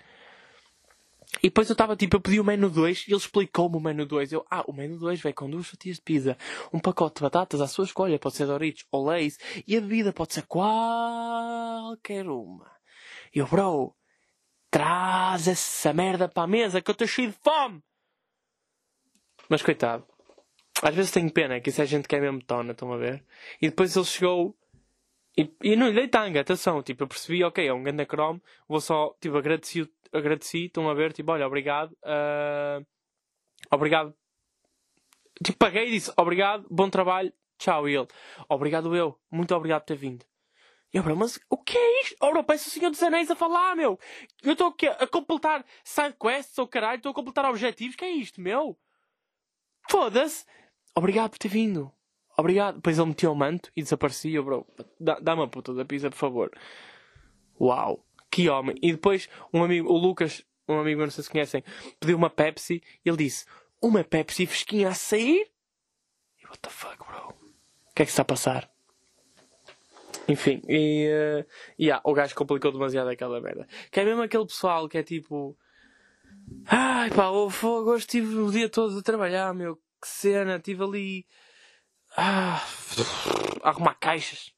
[1.42, 4.06] E depois eu estava tipo, eu pedi o menu 2 e ele explicou-me o menu
[4.06, 4.32] 2.
[4.32, 6.38] Eu, ah, o menu 2 vem com duas fatias de pizza,
[6.72, 10.12] um pacote de batatas à sua escolha, pode ser Doritos ou Lays, e a bebida
[10.12, 12.70] pode ser qualquer uma.
[13.34, 13.94] E eu, bro,
[14.70, 17.82] traz essa merda para a mesa que eu estou cheio de fome.
[19.48, 20.06] Mas coitado.
[20.82, 23.24] Às vezes tenho pena que isso é gente que é mesmo tona, estão a ver?
[23.60, 24.56] E depois ele chegou
[25.36, 28.40] e, e não lhe dei tanga, atenção, tipo, eu percebi, ok, é um grande Chrome,
[28.68, 32.86] vou só, tipo, agradeci, agradeci, estão a ver, tipo, olha, obrigado, uh,
[33.70, 34.14] obrigado,
[35.44, 38.06] tipo, paguei e disse, obrigado, bom trabalho, tchau, e ele,
[38.48, 40.24] obrigado eu, muito obrigado por ter vindo.
[40.92, 42.16] E eu, bro, mas o que é isto?
[42.20, 43.98] Oh, bro, parece o Senhor dos Anéis a falar, meu.
[44.44, 48.40] Eu estou aqui a completar sidequests ou caralho, estou a completar objetivos, que é isto,
[48.40, 48.78] meu?
[49.90, 50.44] Foda-se.
[50.94, 51.92] Obrigado por ter vindo.
[52.36, 52.76] Obrigado.
[52.76, 54.66] Depois ele meteu o manto e desaparecia, bro.
[54.98, 56.50] Dá-me a puta da pizza, por favor.
[57.60, 58.04] Uau.
[58.30, 58.76] Que homem.
[58.82, 61.62] E depois um amigo, o Lucas, um amigo meu, não sei se conhecem,
[62.00, 63.46] pediu uma Pepsi e ele disse:
[63.80, 65.48] Uma Pepsi fresquinha a sair?
[66.42, 67.28] E what the fuck, bro?
[67.28, 68.68] O que é que está a passar?
[70.26, 71.08] Enfim, e.
[71.08, 71.46] Uh,
[71.78, 73.68] yeah, o gajo complicou demasiado aquela merda.
[73.90, 75.56] Que é mesmo aquele pessoal que é tipo.
[76.66, 79.76] Ai pá, o fogo, hoje estive o dia todo a trabalhar, meu.
[79.76, 81.26] Que cena, estive ali
[82.16, 82.62] ah,
[83.62, 84.52] arrumar caixas.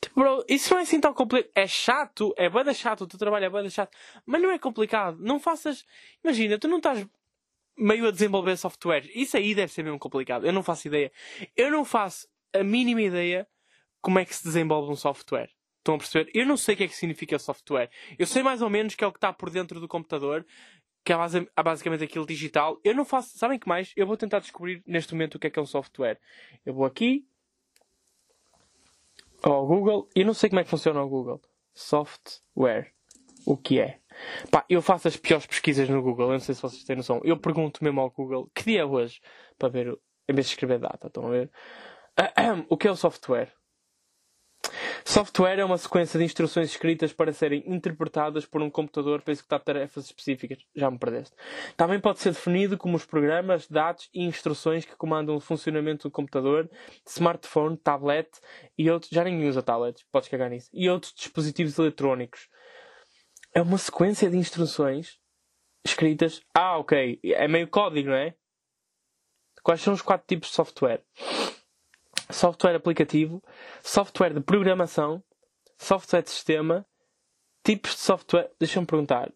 [0.00, 1.50] Tipo, bro, isso não é assim tão complicado.
[1.54, 5.18] É chato, é banda chato, o teu trabalho é banda chato, mas não é complicado.
[5.20, 5.84] Não faças.
[6.22, 7.06] Imagina, tu não estás
[7.76, 9.08] meio a desenvolver software.
[9.14, 10.46] Isso aí deve ser mesmo complicado.
[10.46, 11.12] Eu não faço ideia.
[11.56, 13.46] Eu não faço a mínima ideia
[14.00, 15.50] como é que se desenvolve um software.
[15.78, 16.30] Estão a perceber?
[16.34, 17.90] Eu não sei o que é que significa software.
[18.18, 20.44] Eu sei mais ou menos que é o que está por dentro do computador
[21.04, 22.78] que é basicamente aquilo digital.
[22.84, 23.38] Eu não faço.
[23.38, 23.92] Sabem que mais?
[23.96, 26.20] Eu vou tentar descobrir neste momento o que é que é um software.
[26.64, 27.26] Eu vou aqui
[29.42, 31.40] ao Google e não sei como é que funciona o Google.
[31.74, 32.92] Software.
[33.46, 34.00] O que é?
[34.50, 36.26] Pá, eu faço as piores pesquisas no Google.
[36.26, 37.20] Eu não sei se vocês têm noção.
[37.24, 39.20] Eu pergunto mesmo ao Google que dia é hoje
[39.58, 41.06] para ver, em vez de escrever data.
[41.06, 41.50] Estão a ver?
[42.68, 43.52] O que é o software?
[45.04, 49.60] Software é uma sequência de instruções escritas para serem interpretadas por um computador para executar
[49.60, 50.58] tarefas específicas.
[50.74, 51.34] Já me perdeste.
[51.76, 56.12] Também pode ser definido como os programas, dados e instruções que comandam o funcionamento do
[56.12, 56.70] computador,
[57.06, 58.28] smartphone, tablet
[58.76, 59.10] e outros.
[59.10, 60.68] Já ninguém usa tablets, podes cagar nisso.
[60.72, 62.48] E outros dispositivos eletrónicos.
[63.54, 65.18] É uma sequência de instruções
[65.84, 66.40] escritas.
[66.54, 67.18] Ah, ok.
[67.24, 68.34] É meio código, não é?
[69.62, 71.02] Quais são os quatro tipos de software?
[72.30, 73.42] Software aplicativo,
[73.82, 75.22] software de programação,
[75.78, 76.86] software de sistema,
[77.64, 78.50] tipos de software.
[78.58, 79.32] Deixa-me perguntar.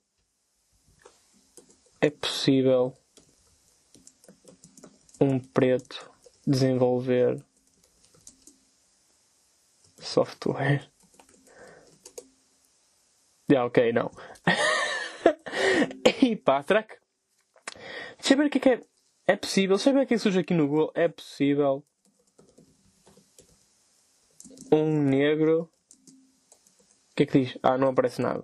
[2.00, 2.96] É possível
[5.20, 6.10] um preto
[6.46, 7.42] desenvolver
[9.98, 10.90] software?
[13.50, 14.10] Yeah, ok, não.
[16.22, 16.96] e pá, será que.
[18.18, 18.80] Deixa eu ver o que é que é.
[19.26, 19.76] É possível.
[19.76, 20.92] Deixa eu ver o é que surge aqui no Google.
[20.94, 21.84] É possível
[24.70, 25.62] um negro.
[25.62, 27.58] O que é que diz?
[27.62, 28.42] Ah, não aparece nada.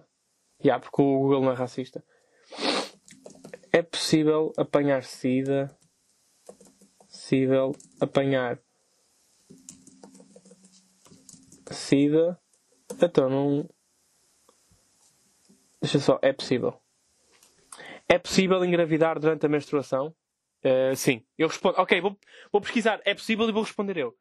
[0.60, 2.04] Já, yeah, porque o Google não é racista.
[3.72, 5.76] É possível apanhar SIDA.
[6.98, 8.58] Possível apanhar
[11.70, 12.40] SIDA.
[13.00, 13.70] Então não.
[15.80, 16.18] Deixa só.
[16.22, 16.80] É possível.
[18.08, 20.14] É possível engravidar durante a menstruação?
[20.64, 21.24] Uh, sim.
[21.36, 21.78] Eu respondo.
[21.78, 22.18] Ok, vou,
[22.50, 23.00] vou pesquisar.
[23.04, 24.16] É possível e vou responder eu.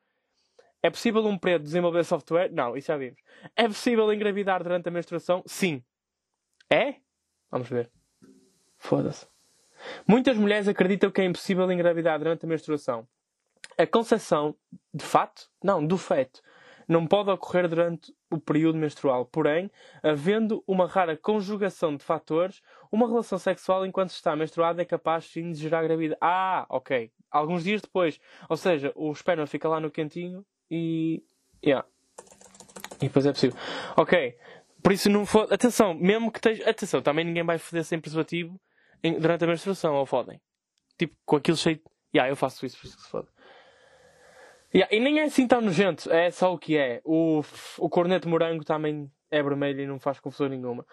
[0.81, 2.51] É possível um preto desenvolver software?
[2.51, 3.19] Não, isso já vimos.
[3.55, 5.43] É possível engravidar durante a menstruação?
[5.45, 5.83] Sim.
[6.69, 6.95] É?
[7.49, 7.91] Vamos ver.
[8.77, 9.27] Foda-se.
[10.07, 13.07] Muitas mulheres acreditam que é impossível engravidar durante a menstruação.
[13.77, 14.55] A concepção,
[14.93, 16.41] de fato, não, do feto,
[16.87, 19.25] não pode ocorrer durante o período menstrual.
[19.25, 19.69] Porém,
[20.01, 22.61] havendo uma rara conjugação de fatores,
[22.91, 26.17] uma relação sexual enquanto está menstruada é capaz sim de gerar gravidez.
[26.21, 27.11] Ah, ok.
[27.29, 28.19] Alguns dias depois.
[28.49, 31.23] Ou seja, o esperma fica lá no quentinho e.
[31.63, 31.87] Yeah.
[33.01, 33.57] E depois é possível.
[33.95, 34.37] Ok.
[34.81, 35.51] Por isso não for.
[35.51, 36.69] Atenção, mesmo que esteja.
[36.69, 38.59] Atenção, também ninguém vai foder sem preservativo
[39.03, 39.19] em...
[39.19, 40.39] durante a menstruação, ou fodem.
[40.97, 41.81] Tipo, com aquilo cheio.
[42.15, 43.27] Yeah, eu faço isso, por isso que se foda.
[44.73, 47.01] Yeah, e nem é assim tão nojento, é só o que é.
[47.05, 47.41] O,
[47.79, 50.85] o corneto morango também é vermelho e não faz confusão nenhuma.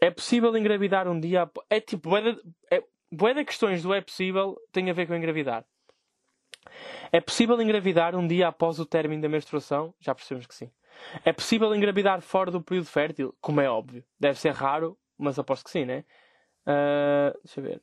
[0.00, 1.50] É possível engravidar um dia.
[1.70, 2.40] É tipo, boa de,
[2.70, 5.64] é, boa de questões do é possível tem a ver com engravidar.
[7.12, 9.94] É possível engravidar um dia após o término da menstruação?
[10.00, 10.70] Já percebemos que sim.
[11.24, 13.34] É possível engravidar fora do período fértil?
[13.40, 14.04] Como é óbvio.
[14.18, 16.04] Deve ser raro, mas aposto que sim, né?
[16.66, 17.82] Uh, deixa eu ver.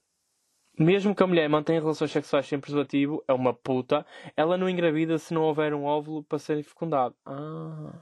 [0.77, 5.19] Mesmo que a mulher mantenha relações sexuais sem preservativo, é uma puta, ela não engravida
[5.19, 7.15] se não houver um óvulo para ser fecundado.
[7.25, 7.93] Ah.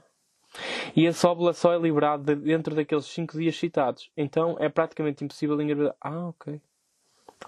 [0.96, 4.10] E esse óvulo só é liberado dentro daqueles 5 dias citados.
[4.16, 5.94] Então é praticamente impossível engravidar.
[6.00, 6.60] Ah, ok.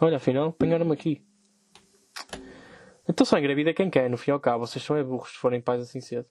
[0.00, 1.22] Olha, afinal, apanharam-me aqui.
[3.08, 4.66] Então só engravida quem quer, no fim ao cabo.
[4.66, 6.26] Vocês são é burros se forem pais assim cedo.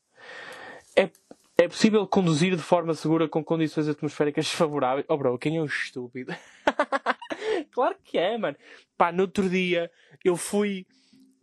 [0.95, 1.09] É,
[1.57, 5.05] é possível conduzir de forma segura com condições atmosféricas favoráveis?
[5.07, 6.33] Oh bro, quem é um estúpido?
[7.71, 8.57] claro que é, mano.
[8.97, 9.91] Pá, no outro dia
[10.23, 10.85] eu fui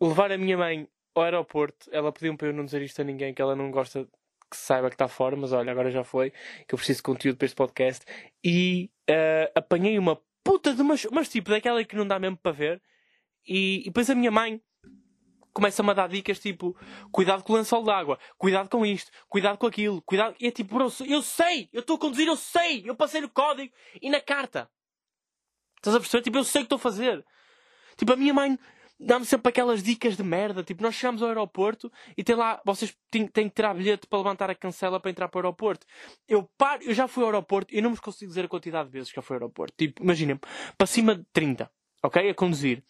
[0.00, 1.88] levar a minha mãe ao aeroporto.
[1.92, 4.06] Ela pediu-me para eu não dizer isto a ninguém, que ela não gosta
[4.50, 6.32] que saiba que está fora, mas olha, agora já foi,
[6.66, 8.04] que eu preciso de conteúdo para este podcast.
[8.44, 12.50] E uh, apanhei uma puta de umas, mas tipo daquela que não dá mesmo para
[12.50, 12.82] ver.
[13.46, 14.60] E, e depois a minha mãe
[15.52, 16.76] começa-me a dar dicas tipo:
[17.10, 20.34] cuidado com o lençol água, cuidado com isto, cuidado com aquilo, cuidado.
[20.40, 23.28] E é tipo, bro, eu sei, eu estou a conduzir, eu sei, eu passei no
[23.28, 24.70] código e na carta.
[25.76, 26.22] Estás a perceber?
[26.22, 27.24] Tipo, eu sei o que estou a fazer.
[27.96, 28.58] Tipo, a minha mãe
[29.00, 30.62] dá-me sempre aquelas dicas de merda.
[30.62, 34.18] Tipo, nós chegamos ao aeroporto e tem lá, vocês têm, têm que tirar bilhete para
[34.18, 35.86] levantar a cancela para entrar para o aeroporto.
[36.28, 38.92] Eu paro, eu já fui ao aeroporto e não vos consigo dizer a quantidade de
[38.92, 39.74] vezes que já fui ao aeroporto.
[39.76, 40.38] Tipo, imaginem,
[40.76, 41.70] para cima de 30,
[42.02, 42.28] ok?
[42.28, 42.84] A conduzir.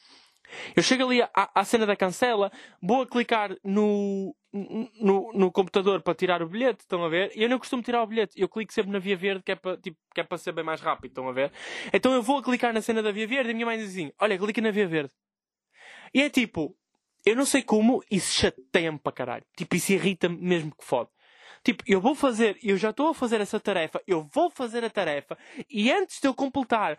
[0.75, 6.03] Eu chego ali à, à cena da cancela, vou a clicar no, no, no, computador
[6.03, 7.33] para tirar o bilhete, estão a ver?
[7.35, 9.57] E eu não costumo tirar o bilhete, eu clico sempre na via verde que é
[9.57, 11.53] para, tipo, que é para ser bem mais rápido, estão a ver?
[11.93, 13.91] Então eu vou a clicar na cena da via verde e a minha mãe diz
[13.91, 15.13] assim: Olha, clica na via verde.
[16.13, 16.77] E é tipo,
[17.25, 19.45] eu não sei como, isso chateia-me para caralho.
[19.57, 21.11] Tipo, isso irrita-me mesmo que fode.
[21.63, 24.89] Tipo, eu vou fazer, eu já estou a fazer essa tarefa, eu vou fazer a
[24.89, 25.37] tarefa,
[25.69, 26.97] e antes de eu completar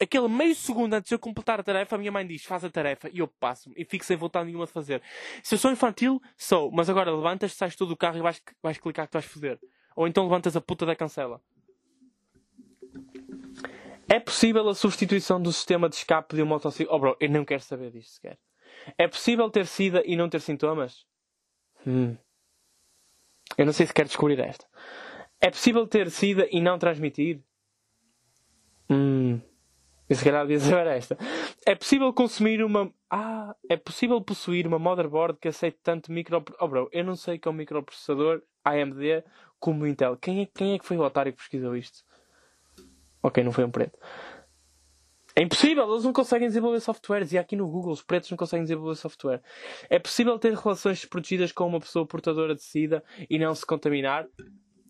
[0.00, 2.70] aquele meio segundo antes de eu completar a tarefa, a minha mãe diz, faz a
[2.70, 5.02] tarefa, e eu passo-me, e fico sem vontade nenhuma de fazer.
[5.42, 8.78] Se eu sou infantil, sou, mas agora levantas, sais tu do carro e vais, vais
[8.78, 9.60] clicar que tu vais fazer.
[9.94, 11.40] Ou então levantas a puta da cancela.
[14.08, 16.92] É possível a substituição do sistema de escape de um motociclo?
[16.92, 18.38] Oh bro, eu não quero saber disto sequer.
[18.96, 21.04] É possível ter SIDA e não ter sintomas?
[21.86, 22.16] Hum.
[23.56, 24.66] Eu não sei se quero descobrir esta.
[25.40, 27.40] É possível ter SIDA e não transmitir?
[28.88, 29.40] Hum.
[30.10, 30.44] E se calhar
[30.88, 31.16] esta.
[31.64, 32.92] É possível consumir uma.
[33.08, 36.44] Ah, é possível possuir uma motherboard que aceite tanto micro.
[36.58, 39.22] Oh bro, eu não sei que é um microprocessador AMD
[39.60, 40.16] como Intel.
[40.16, 42.02] Quem é, quem é que foi o otário que pesquisou isto?
[43.22, 43.96] Ok, não foi um preto.
[45.36, 47.32] É impossível, eles não conseguem desenvolver softwares.
[47.32, 49.40] E aqui no Google, os pretos não conseguem desenvolver software.
[49.88, 54.26] É possível ter relações desprotegidas com uma pessoa portadora de SIDA e não se contaminar?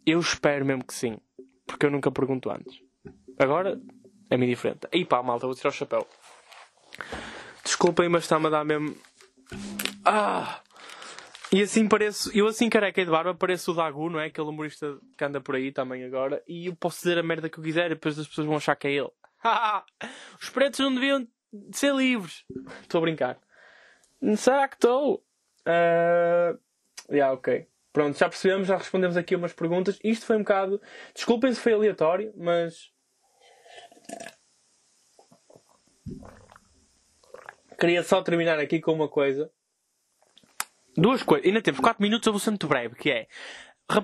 [0.07, 1.19] Eu espero mesmo que sim.
[1.67, 2.81] Porque eu nunca pergunto antes.
[3.39, 3.79] Agora,
[4.31, 4.89] é-me diferente.
[4.93, 6.07] Aí pá, malta, vou tirar o chapéu.
[7.65, 8.97] Desculpem, mas está-me a dar mesmo.
[10.05, 10.61] Ah!
[11.53, 14.27] E assim pareço, eu assim careca de barba pareço o Dagu, não é?
[14.27, 16.43] Aquele humorista que anda por aí também agora.
[16.47, 18.77] E eu posso dizer a merda que eu quiser e depois as pessoas vão achar
[18.77, 19.11] que é ele.
[20.41, 21.27] Os pretos não deviam
[21.73, 22.45] ser livres.
[22.83, 23.39] Estou a brincar.
[24.37, 25.25] Será que estou?
[25.67, 26.59] Uh...
[27.11, 27.67] Yeah, ok.
[27.93, 29.99] Pronto, já percebemos, já respondemos aqui umas perguntas.
[30.05, 30.81] Isto foi um bocado.
[31.15, 32.93] Desculpem se foi aleatório, mas.
[37.79, 39.51] Queria só terminar aqui com uma coisa.
[40.97, 41.47] Duas coisas.
[41.47, 43.27] Ainda temos 4 minutos, eu vou ser muito breve, que é.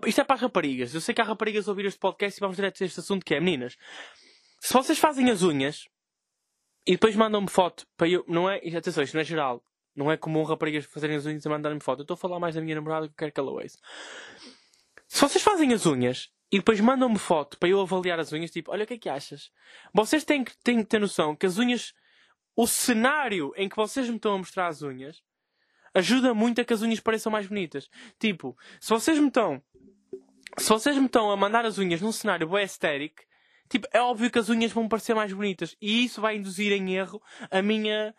[0.07, 0.95] Isto é para as raparigas.
[0.95, 3.25] Eu sei que há raparigas a ouvir este podcast e vamos direto a este assunto
[3.25, 3.77] que é, meninas.
[4.61, 5.87] Se vocês fazem as unhas
[6.87, 8.25] e depois mandam-me foto para eu.
[8.27, 8.57] Não é.
[8.77, 9.63] Atenção, isto não é geral.
[9.95, 12.01] Não é comum raparigas fazerem as unhas e mandarem-me foto.
[12.01, 13.79] Eu estou a falar mais da minha namorada que eu quero que ela ouça.
[15.07, 18.71] Se vocês fazem as unhas e depois mandam-me foto para eu avaliar as unhas, tipo,
[18.71, 19.51] olha o que é que achas?
[19.93, 21.93] Vocês têm que, têm que ter noção que as unhas.
[22.59, 25.23] O cenário em que vocês me estão a mostrar as unhas
[25.97, 27.89] ajuda muito a que as unhas pareçam mais bonitas.
[28.19, 29.63] Tipo, se vocês me estão.
[30.59, 33.23] Se vocês me estão a mandar as unhas num cenário bem estético,
[33.69, 35.77] tipo, é óbvio que as unhas vão parecer mais bonitas.
[35.81, 38.15] E isso vai induzir em erro a minha.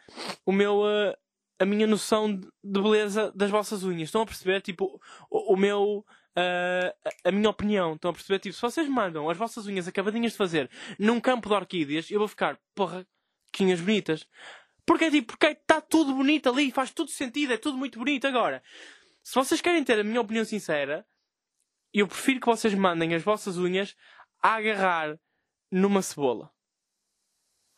[0.45, 0.81] O meu.
[0.81, 1.15] Uh,
[1.59, 4.09] a minha noção de beleza das vossas unhas.
[4.09, 4.61] Estão a perceber?
[4.61, 6.05] Tipo, o, o meu.
[6.37, 7.95] Uh, a minha opinião.
[7.95, 8.37] Estão a perceber?
[8.39, 10.69] Tipo, se vocês mandam as vossas unhas acabadinhas de fazer
[10.99, 13.07] num campo de orquídeas, eu vou ficar, porra,
[13.51, 14.27] que unhas bonitas.
[14.85, 18.27] Porque tipo, porque está tudo bonito ali, faz tudo sentido, é tudo muito bonito.
[18.27, 18.63] Agora,
[19.23, 21.05] se vocês querem ter a minha opinião sincera,
[21.91, 23.95] eu prefiro que vocês mandem as vossas unhas
[24.41, 25.19] a agarrar
[25.71, 26.51] numa cebola.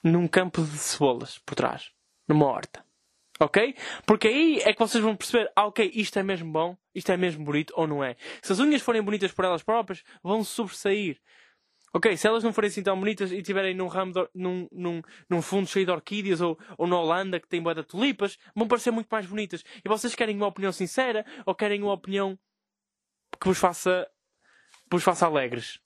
[0.04, 1.92] Num campo de cebolas por trás.
[2.28, 2.89] Numa horta.
[3.40, 3.74] Ok?
[4.06, 7.16] Porque aí é que vocês vão perceber, ah, ok, isto é mesmo bom, isto é
[7.16, 8.18] mesmo bonito ou não é.
[8.42, 11.22] Se as unhas forem bonitas por elas próprias, vão sobressair.
[11.94, 15.02] Ok, se elas não forem assim tão bonitas e estiverem num ramo de, num, num,
[15.28, 18.68] num fundo cheio de orquídeas ou, ou na Holanda que tem boa de tulipas, vão
[18.68, 19.64] parecer muito mais bonitas.
[19.84, 22.38] E vocês querem uma opinião sincera ou querem uma opinião
[23.40, 24.08] que vos faça,
[24.92, 25.80] vos faça alegres?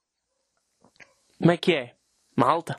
[1.38, 1.96] Como é que é?
[2.36, 2.76] Malta?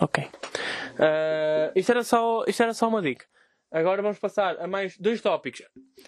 [0.00, 0.24] Ok.
[0.24, 3.26] Uh, isto, era só, isto era só uma dica.
[3.74, 5.60] Agora vamos passar a mais dois tópicos.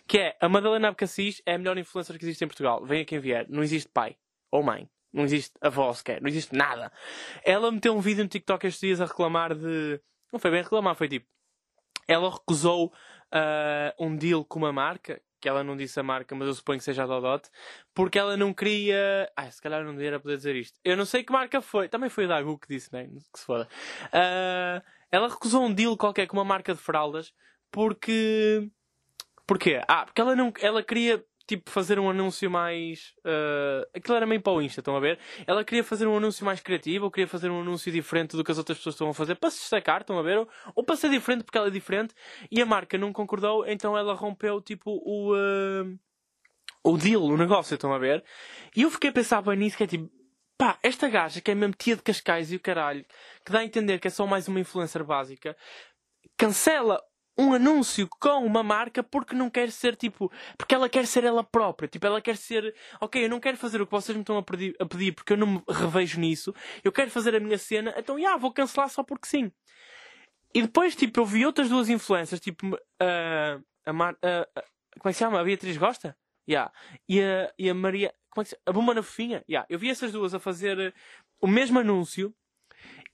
[0.06, 2.86] Que é, a Madalena Abcacis é a melhor influencer que existe em Portugal.
[2.86, 3.44] Venha quem vier.
[3.48, 4.16] Não existe pai
[4.52, 4.88] ou mãe.
[5.12, 6.22] Não existe avó sequer.
[6.22, 6.92] Não existe nada.
[7.44, 10.00] Ela meteu um vídeo no TikTok estes dias a reclamar de...
[10.32, 11.26] Não foi bem reclamar, foi tipo...
[12.06, 16.46] Ela recusou uh, um deal com uma marca que ela não disse a marca, mas
[16.46, 17.48] eu suponho que seja a Dodot,
[17.92, 19.30] porque ela não queria.
[19.36, 20.78] Ai, se calhar não devia poder dizer isto.
[20.84, 21.88] Eu não sei que marca foi.
[21.88, 23.08] Também foi o Dagu que disse, né?
[23.32, 23.68] Que se foda.
[24.06, 27.34] Uh, ela recusou um deal qualquer com uma marca de fraldas
[27.76, 28.70] porque.
[29.46, 29.82] Porquê?
[29.86, 30.50] Ah, porque ela não.
[30.60, 33.12] Ela queria tipo fazer um anúncio mais.
[33.18, 35.18] Uh, aquilo era meio para o Insta, estão a ver?
[35.46, 38.50] Ela queria fazer um anúncio mais criativo, ou queria fazer um anúncio diferente do que
[38.50, 40.38] as outras pessoas estão a fazer para se destacar, estão a ver?
[40.38, 42.14] Ou, ou para ser diferente porque ela é diferente
[42.50, 45.34] e a marca não concordou, então ela rompeu tipo o.
[45.34, 45.98] Uh,
[46.82, 48.24] o deal, o negócio, estão a ver?
[48.74, 50.10] E eu fiquei a pensar bem nisso, que é tipo,
[50.56, 53.04] pá, esta gaja que é mesmo tia de Cascais e o caralho,
[53.44, 55.54] que dá a entender que é só mais uma influencer básica,
[56.38, 57.02] cancela
[57.38, 60.30] um anúncio com uma marca porque não quer ser tipo.
[60.56, 61.88] Porque ela quer ser ela própria.
[61.88, 62.74] Tipo, ela quer ser.
[63.00, 65.34] Ok, eu não quero fazer o que vocês me estão a pedir, a pedir porque
[65.34, 66.54] eu não me revejo nisso.
[66.82, 69.52] Eu quero fazer a minha cena, então, yeah, vou cancelar só porque sim.
[70.54, 74.14] E depois, tipo, eu vi outras duas influências, tipo, uh, a Mar.
[74.14, 74.62] Uh,
[74.98, 75.40] como é que se chama?
[75.40, 76.16] A Beatriz Gosta?
[76.48, 76.72] Yeah.
[77.08, 78.14] E, a, e a Maria.
[78.30, 78.62] Como é que se chama?
[78.66, 79.44] A Bumba na Fofinha?
[79.48, 79.66] Yeah.
[79.68, 80.94] Eu vi essas duas a fazer
[81.40, 82.34] o mesmo anúncio.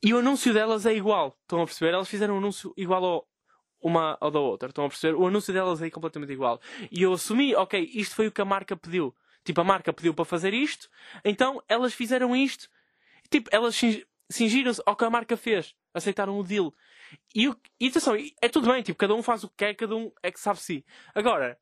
[0.04, 1.37] E o anúncio delas é igual.
[1.42, 1.94] Estão a perceber?
[1.94, 3.28] Elas fizeram um anúncio igual ao,
[3.83, 4.68] uma ou da outra.
[4.68, 5.14] Estão a perceber?
[5.16, 6.61] O anúncio delas é completamente igual.
[6.90, 9.14] E eu assumi, ok, isto foi o que a marca pediu.
[9.45, 10.88] Tipo, a marca pediu para fazer isto,
[11.25, 12.68] então elas fizeram isto.
[13.29, 13.79] Tipo, elas
[14.31, 15.75] cingiram-se ao que a marca fez.
[15.92, 16.73] Aceitaram o deal.
[17.35, 19.97] E, o, e atenção, é tudo bem, tipo, cada um faz o que quer, cada
[19.97, 20.85] um é que sabe si.
[21.14, 21.59] Agora,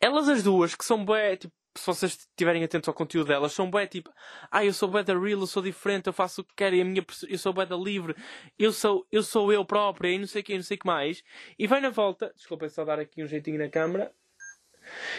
[0.00, 3.70] elas as duas, que são bem, tipo, se vocês estiverem atentos ao conteúdo delas, são
[3.70, 4.10] bué tipo,
[4.50, 6.80] ah, eu sou bué da real, eu sou diferente, eu faço o que quero, e
[6.80, 8.14] a minha, eu sou bué da livre,
[8.58, 10.86] eu sou, eu sou eu própria, e não sei o que, não sei o que
[10.86, 11.22] mais.
[11.58, 14.12] E vai na volta, desculpem só dar aqui um jeitinho na câmera,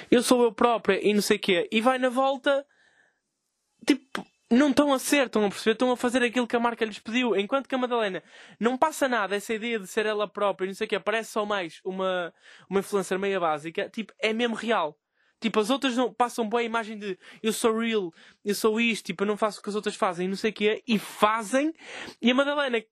[0.10, 2.66] eu sou eu própria, e não sei o que, e vai na volta,
[3.86, 6.86] tipo, não estão a ser, estão a perceber, estão a fazer aquilo que a marca
[6.86, 7.36] lhes pediu.
[7.36, 8.24] Enquanto que a Madalena
[8.60, 11.46] não passa nada, essa ideia de ser ela própria, não sei o que, parece só
[11.46, 12.34] mais uma,
[12.70, 14.98] uma influencer meia básica, tipo, é mesmo real.
[15.40, 18.12] Tipo, as outras não passam boa a imagem de eu sou real,
[18.44, 20.54] eu sou isto, tipo, eu não faço o que as outras fazem, não sei o
[20.54, 21.74] que é, e fazem.
[22.22, 22.84] E a Madalena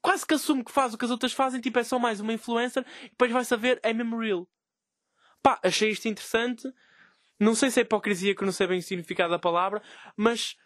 [0.00, 2.32] quase que assume que faz o que as outras fazem, tipo, é só mais uma
[2.32, 4.48] influencer, e depois vai saber, é mesmo real.
[5.42, 6.72] Pá, achei isto interessante.
[7.38, 9.82] Não sei se é hipocrisia, que eu não sei bem o significado da palavra,
[10.16, 10.56] mas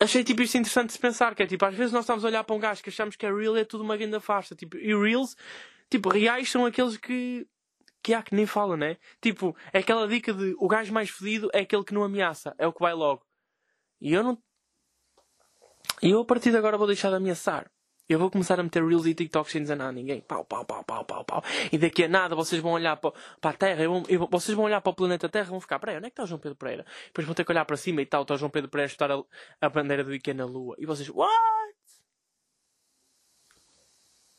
[0.00, 2.28] achei tipo isto interessante de se pensar, que é tipo, às vezes nós estamos a
[2.28, 4.54] olhar para um gajo que achamos que é real é tudo uma grande farsa.
[4.54, 5.36] Tipo, e reals,
[5.90, 7.46] tipo, reais são aqueles que
[8.02, 8.96] que há que nem fala, né?
[9.20, 12.66] Tipo, é aquela dica de o gajo mais fedido é aquele que não ameaça, é
[12.66, 13.24] o que vai logo.
[14.00, 14.38] E eu não.
[16.02, 17.70] E eu a partir de agora vou deixar de ameaçar.
[18.08, 20.20] Eu vou começar a meter Reels e TikToks sem dizer nada a ninguém.
[20.20, 21.42] Pau, pau, pau, pau, pau, pau.
[21.70, 24.80] E daqui a nada vocês vão olhar para, para a Terra, vão, vocês vão olhar
[24.80, 26.56] para o planeta Terra e vão ficar, peraí, onde é que está o João Pedro
[26.56, 26.84] Pereira?
[27.06, 28.92] Depois vão ter que olhar para cima e tal, está o João Pedro Pereira a
[28.92, 29.22] estar a,
[29.60, 30.74] a bandeira do IKEA na Lua.
[30.78, 31.30] E vocês, what?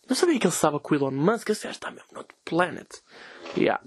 [0.08, 2.38] Não sabia que ele estava com o Elon Musk, esse gajo está mesmo no outro
[2.44, 3.02] planet.
[3.58, 3.82] Yeah.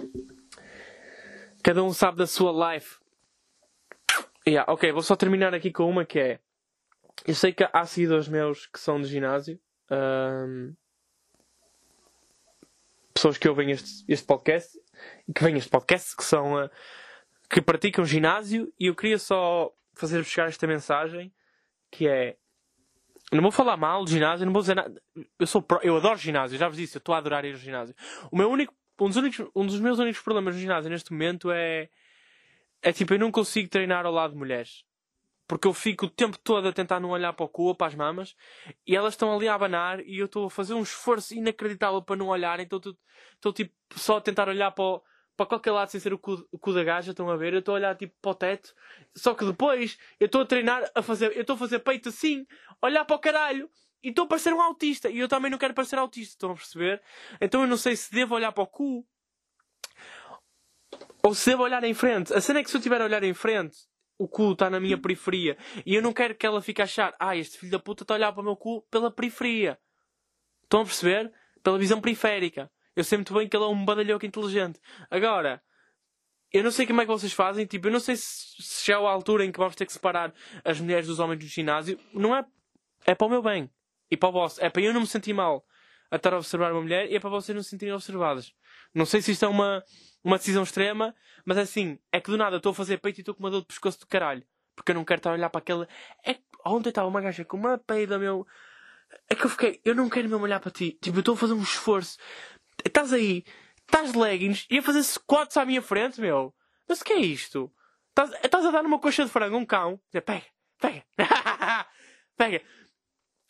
[1.62, 2.98] Cada um sabe da sua life.
[4.48, 6.40] Yeah, ok, vou só terminar aqui com uma que é.
[7.26, 10.74] Eu sei que há seguidores meus que são de ginásio um,
[13.14, 14.78] pessoas que ouvem este, este podcast
[15.34, 16.70] que vêm este podcast que são uh,
[17.48, 21.32] que praticam ginásio e eu queria só fazer-vos chegar esta mensagem
[21.90, 22.36] que é
[23.32, 25.02] não vou falar mal de ginásio, não vou dizer nada.
[25.38, 27.58] Eu, sou pro, eu adoro ginásio, já vos disse, eu estou a adorar ir ao
[27.58, 27.94] ginásio.
[28.30, 31.50] O meu único, um dos, únicos, um dos meus únicos problemas no ginásio neste momento
[31.50, 31.88] é.
[32.82, 34.84] É tipo, eu não consigo treinar ao lado de mulheres.
[35.48, 37.86] Porque eu fico o tempo todo a tentar não olhar para o cu ou para
[37.86, 38.34] as mamas
[38.86, 42.16] e elas estão ali a abanar e eu estou a fazer um esforço inacreditável para
[42.16, 42.58] não olhar.
[42.60, 42.80] Então
[43.34, 45.02] estou tipo só a tentar olhar para, o,
[45.36, 47.10] para qualquer lado sem ser o cu, o cu da gaja.
[47.10, 47.52] Estão a ver?
[47.52, 48.74] Eu estou a olhar tipo para o teto.
[49.14, 51.36] Só que depois eu estou a treinar a fazer.
[51.36, 52.46] Eu estou a fazer peito assim,
[52.82, 53.70] olhar para o caralho.
[54.02, 55.10] E estou a parecer um autista.
[55.10, 56.34] E eu também não quero parecer autista.
[56.34, 57.02] Estão a perceber?
[57.40, 59.06] Então eu não sei se devo olhar para o cu
[61.22, 62.32] ou se devo olhar em frente.
[62.32, 63.76] A cena é que se eu estiver a olhar em frente
[64.18, 65.56] o cu está na minha periferia.
[65.84, 68.14] E eu não quero que ela fique a achar, ah, este filho da puta está
[68.14, 69.78] a olhar para o meu cu pela periferia.
[70.62, 71.32] Estão a perceber?
[71.62, 72.70] Pela visão periférica.
[72.96, 74.80] Eu sei muito bem que ele é um badalhoco inteligente.
[75.10, 75.62] Agora,
[76.52, 77.66] eu não sei como é que vocês fazem.
[77.66, 79.92] Tipo, eu não sei se, se já é a altura em que vamos ter que
[79.92, 80.32] separar
[80.64, 81.98] as mulheres dos homens do ginásio.
[82.12, 82.44] Não é.
[83.04, 83.70] É para o meu bem.
[84.10, 84.64] E para o vosso.
[84.64, 85.64] É para eu não me sentir mal
[86.10, 88.52] a estar a observar uma mulher e é para vocês não se sentirem observadas.
[88.94, 89.84] Não sei se isto é uma
[90.26, 93.32] uma decisão extrema, mas assim, é que do nada estou a fazer peito e estou
[93.32, 94.42] com uma dor de pescoço do caralho.
[94.74, 95.86] Porque eu não quero estar a olhar para aquele.
[96.26, 98.44] É ontem estava uma gaja com uma peida, meu.
[99.30, 100.98] É que eu fiquei, eu não quero mesmo olhar para ti.
[101.00, 102.18] Tipo, eu estou a fazer um esforço.
[102.86, 103.44] Estás aí,
[103.80, 106.54] estás de leggings e a fazer squats à minha frente, meu.
[106.88, 107.72] Mas o que é isto?
[108.08, 110.00] Estás, a dar uma coxa de frango um cão.
[110.12, 110.46] Pega,
[110.78, 111.04] pega,
[112.36, 112.62] pega.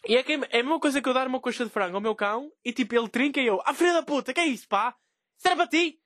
[0.09, 2.01] E é, que é a mesma coisa que eu dar uma coxa de frango ao
[2.01, 4.67] meu cão e tipo ele trinca e eu, ah filha da puta, que é isso,
[4.69, 4.97] pá?
[5.37, 6.01] Isso era para ti?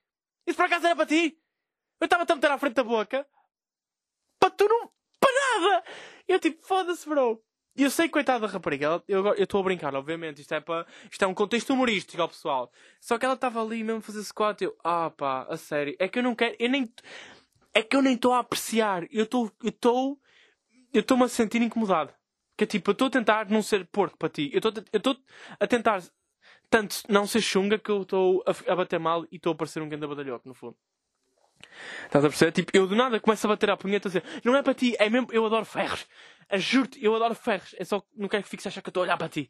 [0.45, 1.37] Isso por acaso era para ti?
[1.99, 3.25] Eu estava-te a meter à frente da boca.
[4.39, 4.91] Para tu não.
[5.19, 5.83] Para nada!
[6.27, 7.41] E eu tipo, foda-se, bro.
[7.75, 10.41] E eu sei, coitada da rapariga, eu estou a brincar, obviamente.
[10.41, 12.71] Isto é, para, isto é um contexto humorístico ao pessoal.
[12.99, 14.61] Só que ela estava ali mesmo a fazer squat.
[14.61, 15.95] Eu, ah pá, a sério.
[15.97, 16.55] É que eu não quero.
[16.59, 16.91] Eu nem.
[17.73, 19.07] É que eu nem estou a apreciar.
[19.09, 19.51] Eu estou.
[19.63, 20.19] Eu estou.
[20.93, 22.13] Eu estou-me a sentir incomodado.
[22.57, 24.51] Que é tipo, eu estou a tentar não ser porco para ti.
[24.53, 25.17] Eu estou
[25.59, 26.03] a tentar
[26.69, 29.81] tanto não ser chunga que eu estou a, a, bater mal e estou a parecer
[29.81, 30.77] um grande badalhoco, no fundo.
[32.05, 32.51] Estás a perceber?
[32.51, 34.95] Tipo, eu do nada começo a bater a punheta a dizer não é para ti,
[34.99, 36.05] é mesmo, eu adoro ferros.
[36.53, 37.75] Juro-te, eu adoro ferros.
[37.77, 39.49] É só não quero que fiques a achar que eu estou a olhar para ti.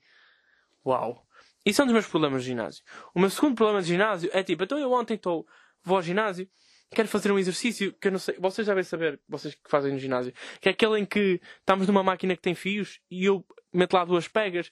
[0.86, 1.26] Uau.
[1.66, 2.84] Isso é um dos meus problemas de ginásio.
[3.14, 5.46] O meu segundo problema de ginásio é tipo, então eu ontem estou,
[5.84, 6.50] vou ao ginásio,
[6.90, 10.00] quero fazer um exercício que eu não sei, vocês devem saber, vocês que fazem no
[10.00, 13.94] ginásio, que é aquele em que estamos numa máquina que tem fios e eu meto
[13.94, 14.72] lá duas pegas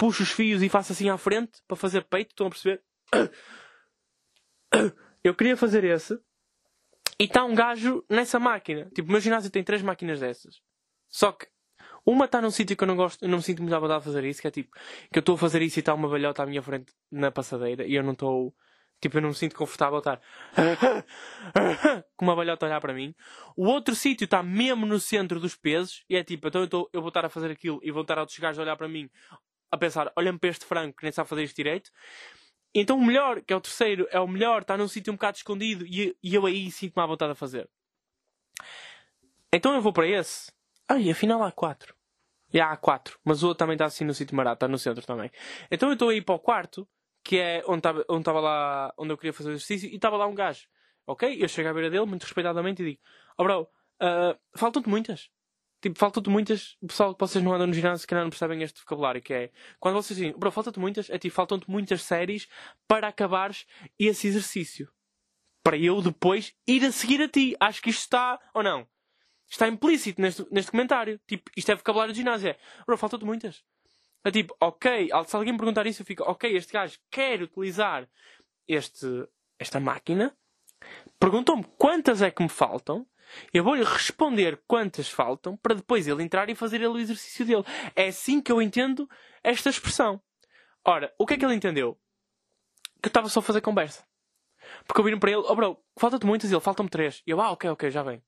[0.00, 2.82] puxo os fios e faço assim à frente para fazer peito, estão a perceber?
[5.22, 6.18] Eu queria fazer esse
[7.20, 8.90] e está um gajo nessa máquina.
[8.94, 10.62] Tipo, o meu ginásio tem três máquinas dessas.
[11.06, 11.46] Só que
[12.06, 14.00] uma está num sítio que eu não gosto, eu não me sinto muito à vontade
[14.00, 14.70] de fazer isso, que é tipo,
[15.12, 17.86] que eu estou a fazer isso e está uma velhota à minha frente na passadeira
[17.86, 18.54] e eu não estou.
[19.02, 20.20] Tipo, eu não me sinto confortável estar
[22.16, 23.14] com uma velhota a olhar para mim.
[23.54, 26.90] O outro sítio está mesmo no centro dos pesos e é tipo, então eu, tô,
[26.90, 29.10] eu vou estar a fazer aquilo e vão estar outros gajos a olhar para mim
[29.70, 31.90] a pensar, olha-me para este frango que nem sabe fazer isto direito.
[32.74, 35.36] Então o melhor, que é o terceiro, é o melhor, está num sítio um bocado
[35.36, 37.68] escondido e, e eu aí sinto-me à vontade a fazer.
[39.52, 40.52] Então eu vou para esse.
[40.88, 41.94] Ai, afinal há quatro.
[42.52, 45.04] E há quatro, mas o outro também está assim no sítio barato, está no centro
[45.06, 45.30] também.
[45.70, 46.88] Então eu estou aí para o quarto,
[47.22, 50.26] que é onde estava onde lá, onde eu queria fazer o exercício, e estava lá
[50.26, 50.66] um gajo.
[51.06, 51.36] Ok?
[51.40, 53.00] Eu chego à beira dele, muito respeitadamente, e digo:
[53.38, 55.30] Oh bro, uh, faltam-te muitas.
[55.80, 56.76] Tipo, falta-te muitas.
[56.80, 59.32] O pessoal que vocês não andam no ginásio, se calhar não percebem este vocabulário, que
[59.32, 59.50] é.
[59.78, 62.48] Quando vocês dizem, bro, falta-te muitas, é tipo, faltam-te muitas séries
[62.86, 63.66] para acabares
[63.98, 64.88] esse exercício.
[65.62, 67.56] para eu depois ir a seguir a ti.
[67.60, 68.86] Acho que isto está, ou não?
[69.48, 71.20] Está implícito neste, neste comentário.
[71.26, 72.48] Tipo, isto é vocabulário de ginásio.
[72.50, 73.62] É, bro, faltam-te muitas.
[74.24, 78.08] É tipo, ok, se alguém me perguntar isso, eu fico, ok, este gajo quer utilizar
[78.68, 79.06] este,
[79.58, 80.36] esta máquina,
[81.18, 83.06] perguntou-me quantas é que me faltam,
[83.52, 87.64] eu vou-lhe responder quantas faltam, para depois ele entrar e fazer ele o exercício dele.
[87.94, 89.08] É assim que eu entendo
[89.42, 90.20] esta expressão.
[90.84, 91.98] Ora, o que é que ele entendeu?
[93.02, 94.04] Que eu estava só a fazer conversa.
[94.86, 97.22] Porque eu viro para ele, oh bro, falta-te muitas, ele faltam-me três.
[97.26, 98.22] Eu, ah, ok, ok, já vem.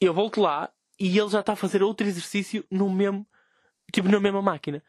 [0.00, 3.26] Eu volto lá e ele já está a fazer outro exercício no mesmo
[3.92, 4.82] Tipo, na mesma máquina.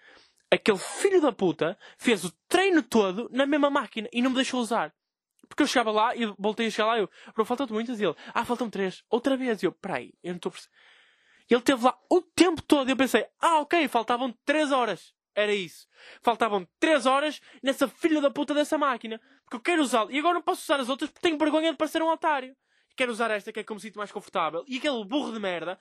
[0.50, 4.60] Aquele filho da puta fez o treino todo na mesma máquina e não me deixou
[4.60, 4.94] usar.
[5.48, 8.00] Porque eu chegava lá e voltei a chegar lá e eu, bro, faltam-te muitas.
[8.00, 9.04] E ele, ah, faltam três.
[9.10, 9.62] Outra vez.
[9.62, 10.54] E eu, peraí, eu não estou.
[11.50, 15.14] Ele teve lá o tempo todo e eu pensei, ah, ok, faltavam três horas.
[15.36, 15.88] Era isso.
[16.22, 19.20] Faltavam três horas nessa filha da puta dessa máquina.
[19.44, 20.12] Porque eu quero usá-la.
[20.12, 22.56] E agora não posso usar as outras porque tenho vergonha de parecer um otário.
[22.96, 24.64] Quero usar esta que é como sinto mais confortável.
[24.68, 25.80] E aquele burro de merda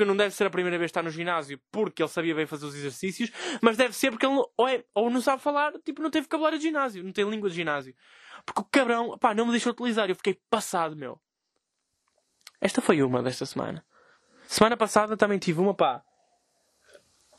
[0.00, 2.46] que não deve ser a primeira vez que está no ginásio porque ele sabia bem
[2.46, 3.30] fazer os exercícios,
[3.60, 6.58] mas deve ser porque ele ou, é, ou não sabe falar, tipo, não tem vocabulário
[6.58, 7.94] de ginásio, não tem língua de ginásio.
[8.46, 10.08] Porque o cabrão, pá, não me deixou utilizar.
[10.08, 11.20] Eu fiquei passado, meu.
[12.60, 13.84] Esta foi uma desta semana.
[14.46, 16.02] Semana passada também tive uma, pá.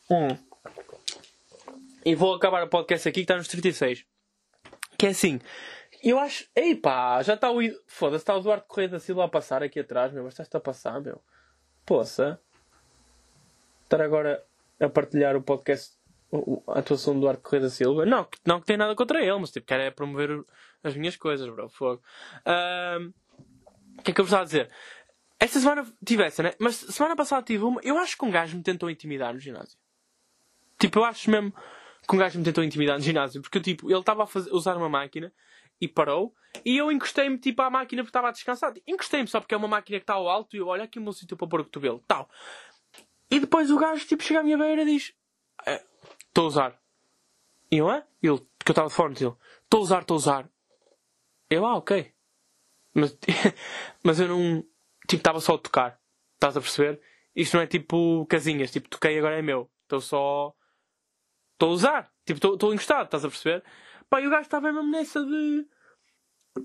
[0.10, 0.38] Um.
[2.06, 4.06] E vou acabar o podcast aqui que está nos 36.
[5.00, 5.40] Que é assim.
[6.04, 6.48] Eu acho.
[6.56, 7.60] Ei pá, já está o.
[7.88, 10.24] Foda-se, está o Eduardo Correia da Silva a passar aqui atrás, meu.
[10.24, 11.24] Mas está a passar, meu.
[11.84, 12.40] Poça
[13.92, 14.44] estar agora
[14.80, 15.98] a partilhar o podcast,
[16.68, 18.06] a atuação do Duarte Correia da Silva.
[18.06, 20.44] Não, não que tem nada contra ele, mas tipo, quer é promover
[20.84, 21.70] as minhas coisas, bro.
[21.70, 22.02] Fogo.
[23.98, 24.70] O que é que eu vos estava a dizer?
[25.40, 26.54] Esta semana tive essa, né?
[26.60, 27.82] Mas semana passada tive uma.
[27.84, 29.78] Eu acho que um gajo me tentou intimidar no ginásio.
[30.80, 31.54] Tipo, eu acho mesmo
[32.08, 33.42] que um gajo me tentou intimidar no ginásio.
[33.42, 35.32] Porque, tipo, ele estava a fazer, usar uma máquina
[35.80, 36.34] e parou.
[36.66, 38.74] E eu encostei-me, tipo, à máquina porque estava a descansar.
[38.88, 41.02] Encostei-me só porque é uma máquina que está ao alto e eu, olho aqui o
[41.02, 42.04] meu sítio para pôr o cotovelo.
[42.08, 42.30] Tal.
[43.32, 45.14] E depois o gajo tipo, chega à minha beira e diz:
[46.28, 46.82] Estou é, a usar.
[47.72, 48.06] E eu, é?
[48.22, 50.50] Ele, que eu estava de fone, ele: Estou a usar, estou a usar.
[51.50, 52.14] Eu, ah, ok.
[52.94, 53.18] Mas,
[54.04, 54.62] mas eu não.
[55.08, 56.00] Tipo, estava só a tocar.
[56.34, 57.02] Estás a perceber?
[57.34, 59.72] Isto não é tipo casinhas, tipo, toquei agora é meu.
[59.84, 60.54] Estou só.
[61.54, 62.14] Estou a usar.
[62.26, 63.64] Tipo, estou encostado, estás a perceber?
[64.10, 65.66] Pá, e o gajo estava mesmo nessa de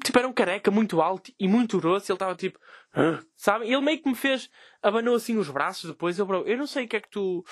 [0.03, 2.11] Tipo, era um careca muito alto e muito grosso.
[2.11, 2.59] Ele estava tipo.
[2.93, 3.67] Ah", sabe?
[3.67, 4.51] Ele meio que me fez.
[4.83, 6.19] Abanou assim os braços depois.
[6.19, 7.45] Eu, bro, eu não sei o que é que tu.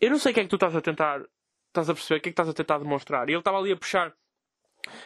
[0.00, 1.22] Eu não sei o que é que tu estás a tentar.
[1.68, 2.18] Estás a perceber?
[2.18, 3.28] O que é que estás a tentar demonstrar?
[3.28, 4.14] E ele estava ali a puxar.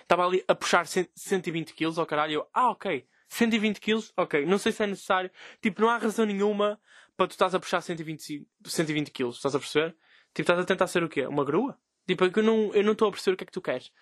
[0.02, 2.32] Estava ali a puxar 120 quilos ao caralho.
[2.34, 3.06] Eu, ah, ok.
[3.28, 4.12] 120 quilos?
[4.16, 4.44] Ok.
[4.46, 5.30] Não sei se é necessário.
[5.60, 6.80] Tipo, não há razão nenhuma
[7.16, 9.36] para tu estás a puxar 120, 120 quilos.
[9.36, 9.96] Estás a perceber?
[10.34, 11.26] Tipo, estás a tentar ser o quê?
[11.26, 11.76] Uma grua?
[12.06, 13.92] Tipo, é eu não estou a perceber o que é que tu queres.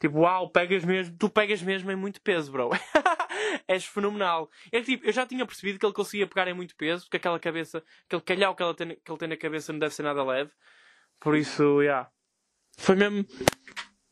[0.00, 2.70] Tipo, uau, pegas mesmo, tu pegas mesmo em muito peso, bro.
[3.68, 4.50] És fenomenal.
[4.72, 7.38] É tipo, eu já tinha percebido que ele conseguia pegar em muito peso, porque aquela
[7.38, 10.24] cabeça, aquele calhau que, ela tem, que ele tem na cabeça não deve ser nada
[10.24, 10.50] leve.
[11.20, 11.82] Por isso, já.
[11.82, 12.10] Yeah.
[12.78, 13.26] Foi mesmo.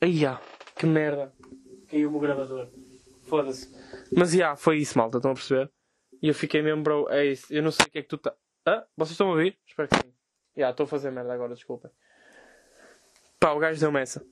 [0.03, 0.43] Ai, yeah.
[0.77, 1.33] que merda.
[1.89, 2.69] Caiu-me o gravador.
[3.23, 3.75] Foda-se.
[4.15, 5.71] Mas, já, yeah, foi isso, malta, estão a perceber?
[6.21, 7.47] E eu fiquei mesmo, bro, é isso.
[7.51, 8.35] Eu não sei o que é que tu tá.
[8.67, 9.59] Ah, vocês estão a ouvir?
[9.67, 10.13] Espero que sim.
[10.55, 11.91] Já, yeah, estou a fazer merda agora, desculpem.
[13.41, 14.23] Pá, o gajo deu-me essa.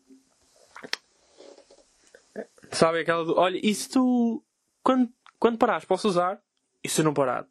[2.70, 3.38] Sabe aquela do.
[3.38, 4.44] Olha, e se tu.
[4.82, 6.40] Quando, quando parares, posso usar?
[6.82, 7.46] E se não parar?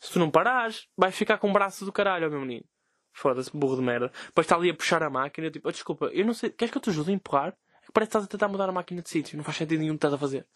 [0.00, 2.64] Se tu não parares, vais ficar com o braço do caralho, meu menino.
[3.12, 4.10] Foda-se, burro de merda.
[4.26, 5.50] Depois está ali a puxar a máquina.
[5.50, 6.50] Tipo, oh, desculpa, eu não sei.
[6.50, 7.48] Queres que eu te ajude a empurrar?
[7.48, 9.36] É parece que estás a tentar mudar a máquina de sítio.
[9.36, 10.46] Não faz sentido nenhum que estás a fazer.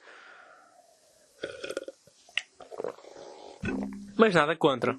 [4.16, 4.98] Mas nada contra.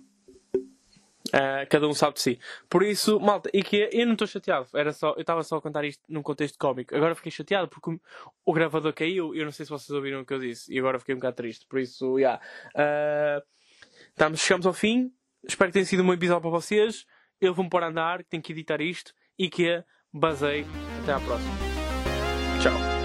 [1.37, 2.39] Uh, cada um sabe de si.
[2.67, 4.67] Por isso, malta, e que eu não estou chateado.
[4.73, 6.95] Era só, eu estava só a contar isto num contexto cómico.
[6.95, 7.95] Agora fiquei chateado porque
[8.43, 9.35] o, gravador caiu.
[9.35, 10.73] Eu não sei se vocês ouviram o que eu disse.
[10.73, 11.67] E agora fiquei um bocado triste.
[11.67, 12.41] Por isso, já.
[12.75, 13.43] Yeah.
[14.33, 15.11] Uh, chegamos ao fim.
[15.47, 17.05] Espero que tenha sido um bom episódio para vocês.
[17.39, 19.13] Eu vou-me pôr a andar, tenho que editar isto.
[19.37, 20.65] E que basei.
[21.03, 21.53] Até à próxima.
[22.63, 22.96] Tchau.